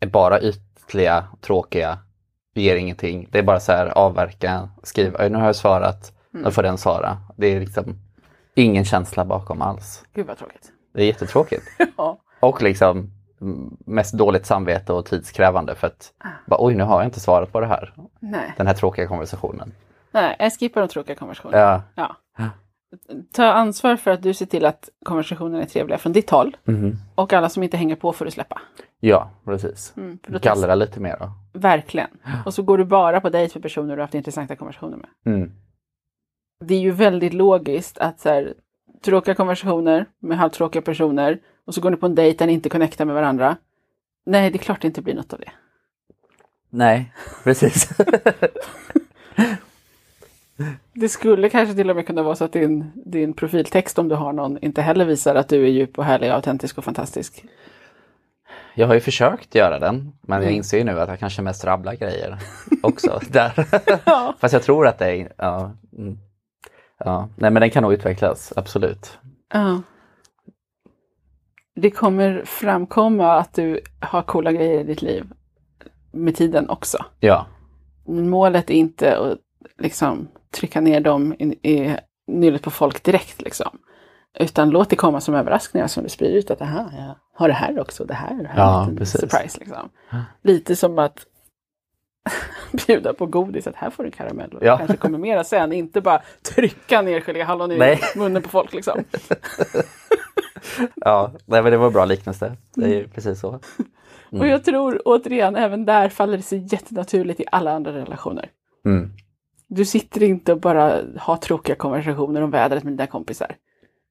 är 0.00 0.06
bara 0.06 0.40
ytliga, 0.40 1.28
tråkiga, 1.40 1.98
ger 2.60 2.76
ingenting. 2.76 3.28
Det 3.30 3.38
är 3.38 3.42
bara 3.42 3.60
så 3.60 3.72
här 3.72 3.86
avverka, 3.86 4.68
skriva, 4.82 5.18
"Oj, 5.24 5.30
nu 5.30 5.38
har 5.38 5.46
jag 5.46 5.56
svarat, 5.56 6.12
då 6.30 6.50
får 6.50 6.62
den 6.62 6.78
svara. 6.78 7.18
Det 7.36 7.46
är 7.46 7.60
liksom 7.60 7.84
ingen 8.54 8.84
känsla 8.84 9.24
bakom 9.24 9.62
alls. 9.62 10.04
Gud 10.14 10.26
vad 10.26 10.38
tråkigt. 10.38 10.72
Det 10.94 11.02
är 11.02 11.06
jättetråkigt. 11.06 11.62
Ja. 11.96 12.18
Och 12.40 12.62
liksom 12.62 13.10
mm, 13.40 13.76
mest 13.86 14.14
dåligt 14.14 14.46
samvete 14.46 14.92
och 14.92 15.06
tidskrävande 15.06 15.74
för 15.74 15.86
att 15.86 16.12
bara, 16.46 16.56
oj 16.64 16.74
nu 16.74 16.84
har 16.84 16.98
jag 17.00 17.06
inte 17.06 17.20
svarat 17.20 17.52
på 17.52 17.60
det 17.60 17.66
här. 17.66 17.94
Nej. 18.20 18.54
Den 18.56 18.66
här 18.66 18.74
tråkiga 18.74 19.06
konversationen. 19.06 19.72
Nej, 20.12 20.36
jag 20.38 20.52
skippar 20.52 20.80
de 20.80 20.88
tråkiga 20.88 21.16
konversationerna. 21.16 21.82
Ja. 21.94 22.14
Ja. 22.38 22.44
Ta 23.32 23.44
ansvar 23.44 23.96
för 23.96 24.10
att 24.10 24.22
du 24.22 24.34
ser 24.34 24.46
till 24.46 24.64
att 24.64 24.88
konversationerna 25.04 25.62
är 25.62 25.66
trevliga 25.66 25.98
från 25.98 26.12
ditt 26.12 26.30
håll. 26.30 26.56
Mhm. 26.64 26.96
Och 27.14 27.32
alla 27.32 27.48
som 27.48 27.62
inte 27.62 27.76
hänger 27.76 27.96
på 27.96 28.12
får 28.12 28.24
du 28.24 28.30
släppa. 28.30 28.60
Ja, 29.00 29.30
precis. 29.44 29.92
Mm, 29.96 30.18
för 30.22 30.38
Gallra 30.38 30.74
lite 30.74 31.00
mer 31.00 31.16
då. 31.20 31.30
Verkligen. 31.58 32.08
Och 32.46 32.54
så 32.54 32.62
går 32.62 32.78
du 32.78 32.84
bara 32.84 33.20
på 33.20 33.30
dejt 33.30 33.54
med 33.54 33.62
personer 33.62 33.88
du 33.88 33.92
har 33.92 34.06
haft 34.06 34.14
intressanta 34.14 34.56
konversationer 34.56 34.96
med. 34.96 35.34
Mm. 35.34 35.52
Det 36.64 36.74
är 36.74 36.80
ju 36.80 36.90
väldigt 36.90 37.32
logiskt 37.32 37.98
att 37.98 38.20
så 38.20 38.28
här, 38.28 38.54
tråkiga 39.04 39.34
konversationer 39.34 40.06
med 40.18 40.38
halvtråkiga 40.38 40.82
personer 40.82 41.38
och 41.66 41.74
så 41.74 41.80
går 41.80 41.90
ni 41.90 41.96
på 41.96 42.06
en 42.06 42.14
dejt 42.14 42.38
där 42.38 42.46
ni 42.46 42.52
inte 42.52 42.68
connectar 42.68 43.04
med 43.04 43.14
varandra. 43.14 43.56
Nej, 44.26 44.50
det 44.50 44.56
är 44.56 44.58
klart 44.58 44.82
det 44.82 44.86
inte 44.86 45.02
blir 45.02 45.14
något 45.14 45.32
av 45.32 45.38
det. 45.38 45.50
Nej, 46.70 47.12
precis. 47.44 47.88
Det 50.92 51.08
skulle 51.08 51.48
kanske 51.48 51.74
till 51.74 51.90
och 51.90 51.96
med 51.96 52.06
kunna 52.06 52.22
vara 52.22 52.34
så 52.34 52.44
att 52.44 52.52
din, 52.52 52.92
din 52.94 53.32
profiltext 53.32 53.98
om 53.98 54.08
du 54.08 54.14
har 54.14 54.32
någon 54.32 54.58
inte 54.58 54.82
heller 54.82 55.04
visar 55.04 55.34
att 55.34 55.48
du 55.48 55.62
är 55.64 55.68
djup 55.68 55.98
och 55.98 56.04
härlig, 56.04 56.28
autentisk 56.28 56.78
och 56.78 56.84
fantastisk. 56.84 57.44
jag 58.74 58.86
har 58.86 58.94
ju 58.94 59.00
försökt 59.00 59.54
göra 59.54 59.78
den, 59.78 60.12
men 60.20 60.36
jag 60.36 60.44
Mm. 60.46 60.56
inser 60.56 60.78
ju 60.78 60.84
nu 60.84 61.00
att 61.00 61.08
jag 61.08 61.18
kanske 61.18 61.42
mest 61.42 61.64
rabblar 61.64 61.94
grejer 61.94 62.38
också 62.82 63.20
där. 63.30 63.52
Ja. 64.04 64.34
Fast 64.38 64.52
jag 64.54 64.62
tror 64.62 64.86
att 64.86 64.98
det 64.98 65.06
är... 65.20 65.32
Ja, 65.36 65.72
mm. 65.98 66.18
ja. 66.98 67.28
Nej, 67.36 67.50
men 67.50 67.60
den 67.60 67.70
kan 67.70 67.82
nog 67.82 67.92
utvecklas, 67.92 68.52
absolut. 68.56 69.18
Ja. 69.52 69.82
Det 71.74 71.90
kommer 71.90 72.42
framkomma 72.44 73.32
att 73.32 73.54
du 73.54 73.80
har 74.00 74.22
coola 74.22 74.52
grejer 74.52 74.80
i 74.80 74.84
ditt 74.84 75.02
liv 75.02 75.24
med 76.12 76.36
tiden 76.36 76.70
också. 76.70 76.98
Ja, 77.20 77.46
Målet 78.08 78.70
är 78.70 78.74
inte 78.74 79.18
att 79.18 79.38
liksom 79.78 80.28
trycka 80.56 80.80
ner 80.80 81.00
dem 81.00 81.34
i, 81.38 81.44
i 81.72 81.96
nyllet 82.26 82.62
på 82.62 82.70
folk 82.70 83.02
direkt 83.02 83.42
liksom. 83.42 83.78
Utan 84.40 84.70
låt 84.70 84.90
det 84.90 84.96
komma 84.96 85.20
som 85.20 85.34
överraskningar 85.34 85.86
som 85.86 86.02
du 86.02 86.08
sprider 86.08 86.34
ut 86.38 86.50
att 86.50 86.62
aha, 86.62 86.90
jag 86.96 87.14
har 87.34 87.48
det 87.48 87.54
här 87.54 87.80
också, 87.80 88.04
det 88.04 88.14
här, 88.14 88.42
det 88.42 88.48
här 88.48 88.58
Ja, 88.58 88.78
är 88.78 88.82
en 88.82 88.84
liten 88.90 88.96
precis. 88.96 89.20
surprise 89.20 89.58
liksom. 89.58 89.88
Lite 90.42 90.76
som 90.76 90.98
att 90.98 91.26
bjuda 92.86 93.14
på 93.14 93.26
godis, 93.26 93.66
att 93.66 93.76
här 93.76 93.90
får 93.90 94.04
du 94.04 94.10
karamell 94.10 94.50
och 94.52 94.64
Ja. 94.64 94.72
det 94.72 94.78
kanske 94.78 94.96
kommer 94.96 95.18
mera 95.18 95.44
sen, 95.44 95.72
inte 95.72 96.00
bara 96.00 96.22
trycka 96.54 97.02
ner 97.02 97.20
geléhallon 97.20 97.72
i 97.72 97.78
Nej. 97.78 98.00
munnen 98.16 98.42
på 98.42 98.48
folk 98.48 98.72
liksom. 98.72 99.04
ja. 100.94 101.32
Nej, 101.44 101.62
men 101.62 101.72
det 101.72 101.78
var 101.78 101.86
en 101.86 101.92
bra 101.92 102.04
liknelse. 102.04 102.56
Det 102.74 102.84
är 102.84 102.88
ju 102.94 103.08
precis 103.08 103.40
så. 103.40 103.60
Och 104.30 104.46
jag 104.46 104.64
tror 104.64 105.02
återigen, 105.04 105.56
även 105.56 105.84
där 105.84 106.08
faller 106.08 106.36
det 106.36 106.42
sig 106.42 106.66
jättenaturligt 106.72 107.40
i 107.40 107.44
alla 107.52 107.72
andra 107.72 107.92
relationer. 107.92 108.48
Mm. 108.84 109.12
Du 109.68 109.84
sitter 109.84 110.22
inte 110.22 110.52
och 110.52 110.60
bara 110.60 111.00
har 111.18 111.36
tråkiga 111.36 111.76
konversationer 111.76 112.42
om 112.42 112.50
vädret 112.50 112.84
med 112.84 112.92
dina 112.92 113.06
kompisar. 113.06 113.56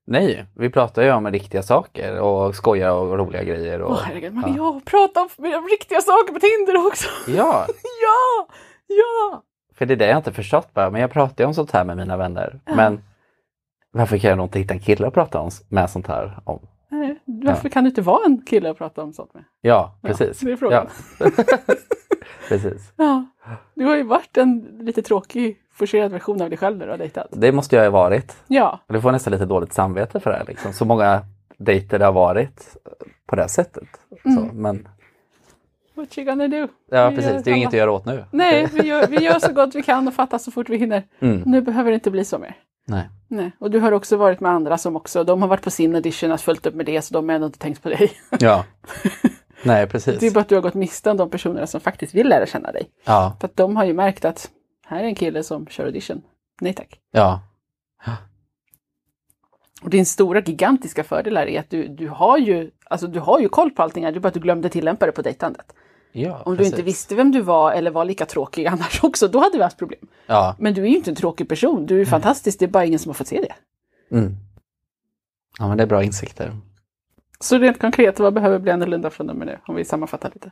Nej, 0.07 0.45
vi 0.55 0.69
pratar 0.69 1.03
ju 1.03 1.11
om 1.11 1.31
riktiga 1.31 1.63
saker 1.63 2.19
och 2.19 2.55
skojar 2.55 2.91
och 2.91 3.17
roliga 3.17 3.43
grejer. 3.43 3.81
Och, 3.81 3.91
Åh 3.91 4.01
herregud, 4.03 4.33
men 4.33 4.55
jag 4.55 4.85
pratar 4.85 5.21
om, 5.21 5.67
riktiga 5.71 6.01
saker 6.01 6.33
på 6.33 6.39
Tinder 6.39 6.87
också! 6.87 7.07
ja, 7.27 7.65
ja! 8.01 8.47
Ja! 8.87 9.43
för 9.75 9.85
det 9.85 9.93
är 9.93 9.95
det 9.95 10.07
jag 10.07 10.17
inte 10.17 10.33
förstått 10.33 10.73
bara. 10.73 10.89
Men 10.89 11.01
jag 11.01 11.11
pratar 11.11 11.43
ju 11.43 11.47
om 11.47 11.53
sånt 11.53 11.71
här 11.71 11.83
med 11.83 11.97
mina 11.97 12.17
vänner. 12.17 12.59
Men 12.65 13.03
varför 13.91 14.17
kan 14.17 14.29
jag 14.29 14.45
inte 14.45 14.59
hitta 14.59 14.73
en 14.73 14.79
kille 14.79 15.07
att 15.07 15.13
prata 15.13 15.39
om, 15.39 15.49
med 15.69 15.89
sånt 15.89 16.07
här 16.07 16.39
om? 16.43 16.59
Nej, 16.89 17.19
Varför 17.25 17.69
kan 17.69 17.83
du 17.83 17.89
inte 17.89 18.01
vara 18.01 18.25
en 18.25 18.41
kille 18.45 18.69
att 18.69 18.77
prata 18.77 19.03
om 19.03 19.13
sånt 19.13 19.33
med? 19.33 19.43
Ja, 19.61 19.97
precis. 20.01 20.39
det 20.39 20.51
är 20.51 20.57
frågan. 20.57 20.87
Precis. 22.47 22.93
Ja. 22.95 23.25
Du 23.73 23.85
har 23.85 23.95
ju 23.95 24.03
varit 24.03 24.37
en 24.37 24.77
lite 24.79 25.01
tråkig, 25.01 25.57
forcerad 25.73 26.11
version 26.11 26.41
av 26.41 26.49
dig 26.49 26.57
själv 26.57 26.77
när 26.77 26.85
du 26.85 26.91
har 26.91 26.97
dejtat. 26.97 27.27
Det 27.31 27.51
måste 27.51 27.75
jag 27.75 27.83
ha 27.83 27.89
varit. 27.89 28.35
Ja, 28.47 28.79
det 28.87 29.01
får 29.01 29.11
nästan 29.11 29.33
lite 29.33 29.45
dåligt 29.45 29.73
samvete 29.73 30.19
för 30.19 30.31
det 30.31 30.37
här. 30.37 30.45
Liksom. 30.45 30.73
Så 30.73 30.85
många 30.85 31.21
dejter 31.57 31.99
det 31.99 32.05
har 32.05 32.11
varit 32.11 32.77
på 33.25 33.35
det 33.35 33.41
här 33.41 33.49
sättet. 33.49 33.87
Så, 34.23 34.49
men 34.53 34.87
what 35.95 36.17
you 36.17 36.25
gonna 36.25 36.47
do? 36.47 36.67
ja, 36.91 37.09
Vi 37.09 37.15
precis. 37.15 37.43
Det 37.43 37.49
är 37.49 37.51
ju 37.51 37.57
inget 37.57 37.67
att 37.67 37.73
göra 37.73 37.91
åt 37.91 38.05
nu. 38.05 38.25
Nej, 38.31 38.67
vi 38.73 38.87
gör, 38.87 39.07
vi 39.07 39.17
gör 39.23 39.39
så 39.39 39.53
gott 39.53 39.75
vi 39.75 39.83
kan 39.83 40.07
och 40.07 40.13
fattar 40.13 40.37
så 40.37 40.51
fort 40.51 40.69
vi 40.69 40.77
hinner. 40.77 41.03
Mm. 41.19 41.43
Nu 41.45 41.61
behöver 41.61 41.91
det 41.91 41.95
inte 41.95 42.11
bli 42.11 42.25
så 42.25 42.39
mer. 42.39 42.57
Nej. 42.87 43.09
Nej. 43.27 43.51
Och 43.59 43.71
du 43.71 43.79
har 43.79 43.91
också 43.91 44.17
varit 44.17 44.39
med 44.39 44.51
andra 44.51 44.77
som 44.77 44.95
också, 44.95 45.23
de 45.23 45.41
har 45.41 45.49
varit 45.49 45.63
på 45.63 45.69
sin 45.71 45.95
audition 45.95 46.31
och 46.31 46.39
följt 46.39 46.65
upp 46.65 46.75
med 46.75 46.85
det, 46.85 47.01
så 47.01 47.13
de 47.13 47.29
har 47.29 47.35
ändå 47.35 47.47
inte 47.47 47.59
tänkt 47.59 47.83
på 47.83 47.89
dig. 47.89 48.11
Ja. 48.39 48.65
Nej, 49.65 49.87
precis. 49.87 50.19
Det 50.19 50.27
är 50.27 50.31
bara 50.31 50.39
att 50.39 50.49
du 50.49 50.55
har 50.55 50.61
gått 50.61 50.73
miste 50.73 51.11
om 51.11 51.17
de 51.17 51.29
personerna 51.29 51.67
som 51.67 51.81
faktiskt 51.81 52.13
vill 52.15 52.27
lära 52.29 52.45
känna 52.45 52.71
dig. 52.71 52.89
Ja, 53.05 53.37
För 53.39 53.47
att 53.47 53.55
de 53.57 53.75
har 53.75 53.85
ju 53.85 53.93
märkt 53.93 54.25
att 54.25 54.49
här 54.85 54.99
är 54.99 55.03
en 55.03 55.15
kille 55.15 55.43
som 55.43 55.67
kör 55.67 55.85
audition. 55.85 56.21
Nej 56.61 56.73
tack. 56.73 56.99
ja. 57.11 57.41
Och 59.81 59.89
din 59.89 60.05
stora 60.05 60.41
gigantiska 60.41 61.03
fördel 61.03 61.37
är 61.37 61.59
att 61.59 61.69
du, 61.69 61.87
du, 61.87 62.07
har 62.09 62.37
ju, 62.37 62.71
alltså 62.85 63.07
du 63.07 63.19
har 63.19 63.39
ju 63.39 63.49
koll 63.49 63.71
på 63.71 63.83
allting, 63.83 64.03
det 64.03 64.09
är 64.09 64.19
bara 64.19 64.27
att 64.27 64.33
du 64.33 64.39
glömde 64.39 64.69
tillämpa 64.69 65.05
det 65.05 65.11
på 65.11 65.21
dejtandet. 65.21 65.73
Ja, 66.11 66.41
Om 66.45 66.57
precis. 66.57 66.71
du 66.71 66.75
inte 66.77 66.85
visste 66.85 67.15
vem 67.15 67.31
du 67.31 67.41
var 67.41 67.71
eller 67.71 67.91
var 67.91 68.05
lika 68.05 68.25
tråkig 68.25 68.67
annars 68.71 69.03
också, 69.03 69.27
då 69.27 69.39
hade 69.39 69.57
vi 69.57 69.63
haft 69.63 69.77
problem. 69.77 70.07
Ja. 70.27 70.55
Men 70.59 70.73
du 70.73 70.81
är 70.81 70.87
ju 70.87 70.95
inte 70.95 71.11
en 71.11 71.15
tråkig 71.15 71.49
person, 71.49 71.85
du 71.85 72.01
är 72.01 72.05
fantastisk, 72.05 72.59
det 72.59 72.65
är 72.65 72.69
bara 72.69 72.85
ingen 72.85 72.99
som 72.99 73.09
har 73.09 73.13
fått 73.13 73.27
se 73.27 73.41
det. 73.41 73.55
Mm. 74.15 74.35
Ja, 75.59 75.67
men 75.67 75.77
det 75.77 75.83
är 75.83 75.87
bra 75.87 76.03
insikter. 76.03 76.57
Så 77.39 77.57
rent 77.57 77.81
konkret, 77.81 78.19
vad 78.19 78.33
behöver 78.33 78.59
bli 78.59 78.71
annorlunda 78.71 79.09
från 79.09 79.29
och 79.29 79.35
med 79.35 79.47
nu? 79.47 79.59
Om 79.67 79.75
vi 79.75 79.85
sammanfattar 79.85 80.31
lite. 80.33 80.51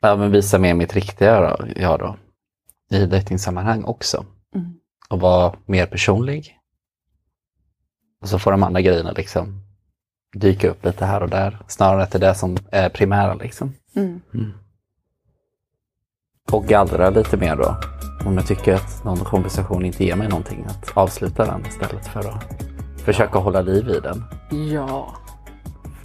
Ja, 0.00 0.16
men 0.16 0.30
visa 0.30 0.58
mer 0.58 0.74
mitt 0.74 0.94
riktiga 0.94 1.40
då, 1.40 1.66
jag 1.76 1.98
då. 1.98 2.16
I 2.90 3.06
dejtingsammanhang 3.06 3.84
också. 3.84 4.26
Mm. 4.54 4.74
Och 5.08 5.20
vara 5.20 5.54
mer 5.66 5.86
personlig. 5.86 6.58
Och 8.20 8.28
så 8.28 8.38
får 8.38 8.50
de 8.50 8.62
andra 8.62 8.80
grejerna 8.80 9.12
liksom 9.12 9.60
dyka 10.36 10.70
upp 10.70 10.84
lite 10.84 11.04
här 11.04 11.22
och 11.22 11.28
där. 11.30 11.58
Snarare 11.68 12.02
att 12.02 12.12
det 12.12 12.34
som 12.34 12.56
är 12.70 12.88
primära 12.88 13.34
liksom. 13.34 13.74
Mm. 13.96 14.20
Och 16.52 16.64
gallra 16.64 17.10
lite 17.10 17.36
mer 17.36 17.56
då. 17.56 17.76
Om 18.26 18.34
jag 18.34 18.46
tycker 18.46 18.74
att 18.74 19.04
någon 19.04 19.18
konversation 19.18 19.84
inte 19.84 20.04
ger 20.04 20.16
mig 20.16 20.28
någonting, 20.28 20.64
att 20.64 20.96
avsluta 20.96 21.44
den 21.44 21.66
istället 21.66 22.06
för 22.06 22.20
att 22.20 22.71
försöka 23.04 23.38
hålla 23.38 23.60
liv 23.60 23.88
i 23.88 24.00
den. 24.00 24.24
Ja, 24.72 25.14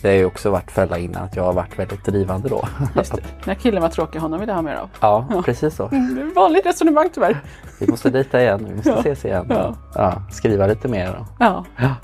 Det 0.01 0.07
har 0.07 0.15
ju 0.15 0.25
också 0.25 0.51
varit 0.51 0.71
fälla 0.71 0.97
innan 0.97 1.23
att 1.23 1.35
jag 1.35 1.43
har 1.43 1.53
varit 1.53 1.79
väldigt 1.79 2.05
drivande 2.05 2.49
då. 2.49 2.67
just 2.95 3.11
det. 3.15 3.21
Den 3.21 3.29
här 3.45 3.55
killen 3.55 3.81
var 3.81 3.89
tråkig, 3.89 4.19
honom 4.19 4.39
vill 4.39 4.49
jag 4.49 4.55
ha 4.55 4.61
mer 4.61 4.75
av. 4.75 4.89
ja, 4.99 5.41
precis 5.45 5.75
så. 5.75 5.87
Mm, 5.87 6.15
Det 6.15 6.23
vanligt 6.23 6.65
resonemang 6.65 7.09
tyvärr. 7.13 7.41
Vi 7.79 7.87
måste 7.87 8.09
dejta 8.09 8.41
igen, 8.41 8.65
vi 8.69 8.75
måste 8.75 8.89
Ja. 8.89 8.99
ses 8.99 9.25
igen. 9.25 9.45
Ja. 9.49 9.75
Ja, 9.95 10.21
skriva 10.31 10.67
lite 10.67 10.87
mer 10.87 11.07
då. 11.13 11.25
Ja, 11.39 11.65
Ja. 11.77 11.95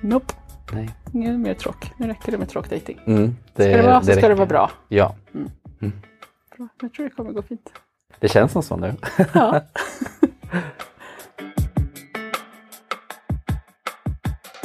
nope. 0.00 0.34
Nej. 0.72 0.90
Ingen 1.12 1.42
mer 1.42 1.54
tråk. 1.54 1.92
Nu 1.96 2.06
räcker 2.06 2.32
det 2.32 2.38
med 2.38 2.48
tråkdejting. 2.48 3.00
Mm, 3.06 3.36
Ska 3.54 3.64
det 3.64 3.82
vara 3.82 4.00
så 4.00 4.06
ska 4.06 4.16
räcker. 4.16 4.28
det 4.28 4.34
vara 4.34 4.46
bra. 4.46 4.70
Ja, 4.88 5.14
bra. 6.56 6.68
Jag 6.82 6.92
tror 6.94 7.04
det 7.04 7.10
kommer 7.10 7.32
gå 7.32 7.42
fint. 7.42 7.70
det 8.20 8.28
känns 8.28 8.52
som 8.52 8.62
så 8.62 8.76
nu. 8.76 8.94
Ja. 9.32 9.60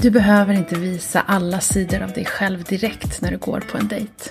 Du 0.03 0.09
behöver 0.09 0.53
inte 0.53 0.75
visa 0.75 1.21
alla 1.21 1.59
sidor 1.59 2.01
av 2.01 2.11
dig 2.11 2.25
själv 2.25 2.63
direkt 2.63 3.21
när 3.21 3.31
du 3.31 3.37
går 3.37 3.59
på 3.59 3.77
en 3.77 3.87
dejt. 3.87 4.29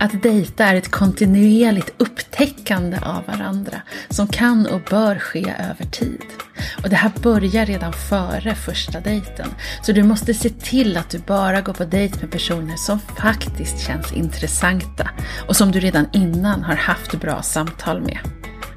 Att 0.00 0.22
dejta 0.22 0.64
är 0.64 0.74
ett 0.74 0.90
kontinuerligt 0.90 1.94
upptäckande 1.98 2.98
av 3.02 3.26
varandra 3.26 3.82
som 4.08 4.28
kan 4.28 4.66
och 4.66 4.80
bör 4.90 5.18
ske 5.18 5.54
över 5.70 5.84
tid. 5.90 6.22
Och 6.82 6.90
det 6.90 6.96
här 6.96 7.12
börjar 7.22 7.66
redan 7.66 7.92
före 7.92 8.54
första 8.54 9.00
dejten. 9.00 9.48
Så 9.82 9.92
du 9.92 10.02
måste 10.02 10.34
se 10.34 10.48
till 10.48 10.96
att 10.96 11.10
du 11.10 11.18
bara 11.18 11.60
går 11.60 11.72
på 11.72 11.84
dejt 11.84 12.20
med 12.20 12.30
personer 12.30 12.76
som 12.76 12.98
faktiskt 12.98 13.86
känns 13.86 14.12
intressanta 14.12 15.10
och 15.48 15.56
som 15.56 15.72
du 15.72 15.80
redan 15.80 16.06
innan 16.12 16.62
har 16.62 16.76
haft 16.76 17.20
bra 17.20 17.42
samtal 17.42 18.00
med. 18.00 18.18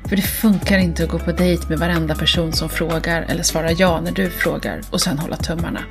För 0.10 0.16
det 0.16 0.22
funkar 0.22 0.78
inte 0.78 1.04
att 1.04 1.10
gå 1.10 1.20
på 1.20 1.32
dejt 1.32 1.70
med 1.70 1.80
varenda 1.80 2.16
person 2.16 2.54
som 2.54 2.70
frågar 2.70 3.22
eller 3.22 3.44
svarar 3.44 3.76
ja 3.78 4.02
när 4.02 4.12
du 4.12 4.30
frågar 4.30 4.82
och 4.90 5.02
sen 5.02 5.20
hålla 5.20 5.36
tummarna. 5.36 5.82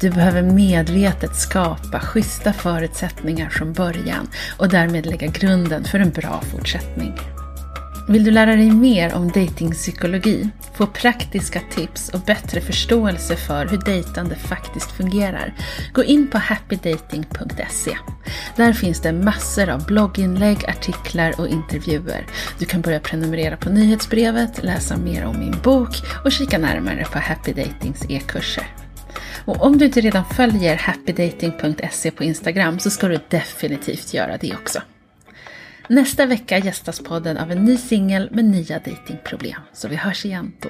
Du 0.00 0.10
behöver 0.10 0.42
medvetet 0.42 1.36
skapa 1.36 2.00
schyssta 2.00 2.52
förutsättningar 2.52 3.50
från 3.50 3.72
början 3.72 4.28
och 4.56 4.68
därmed 4.68 5.06
lägga 5.06 5.26
grunden 5.26 5.84
för 5.84 5.98
en 5.98 6.10
bra 6.10 6.42
fortsättning. 6.52 7.14
Vill 8.08 8.24
du 8.24 8.30
lära 8.30 8.56
dig 8.56 8.70
mer 8.70 9.14
om 9.14 9.28
datingpsykologi, 9.28 10.48
få 10.74 10.86
praktiska 10.86 11.60
tips 11.70 12.08
och 12.08 12.20
bättre 12.20 12.60
förståelse 12.60 13.36
för 13.36 13.66
hur 13.66 13.78
dejtande 13.78 14.34
faktiskt 14.34 14.90
fungerar, 14.90 15.54
gå 15.92 16.04
in 16.04 16.30
på 16.30 16.38
happydating.se. 16.38 17.96
Där 18.56 18.72
finns 18.72 19.00
det 19.00 19.12
massor 19.12 19.68
av 19.68 19.86
blogginlägg, 19.86 20.64
artiklar 20.68 21.40
och 21.40 21.48
intervjuer. 21.48 22.26
Du 22.58 22.64
kan 22.64 22.80
börja 22.80 23.00
prenumerera 23.00 23.56
på 23.56 23.70
nyhetsbrevet, 23.70 24.62
läsa 24.62 24.96
mer 24.96 25.24
om 25.24 25.38
min 25.38 25.58
bok 25.62 26.02
och 26.24 26.32
kika 26.32 26.58
närmare 26.58 27.04
på 27.12 27.18
Happy 27.18 27.52
Datings 27.52 28.04
e-kurser. 28.08 28.87
Och 29.48 29.62
om 29.62 29.78
du 29.78 29.84
inte 29.84 30.00
redan 30.00 30.24
följer 30.24 30.76
happydating.se 30.76 32.10
på 32.10 32.24
Instagram 32.24 32.78
så 32.78 32.90
ska 32.90 33.08
du 33.08 33.20
definitivt 33.28 34.14
göra 34.14 34.36
det 34.36 34.54
också. 34.54 34.82
Nästa 35.88 36.26
vecka 36.26 36.58
gästas 36.58 37.00
podden 37.00 37.36
av 37.36 37.50
en 37.52 37.64
ny 37.64 37.76
singel 37.76 38.28
med 38.32 38.44
nya 38.44 38.78
datingproblem, 38.78 39.60
så 39.72 39.88
vi 39.88 39.96
hörs 39.96 40.24
igen 40.24 40.52
då. 40.60 40.68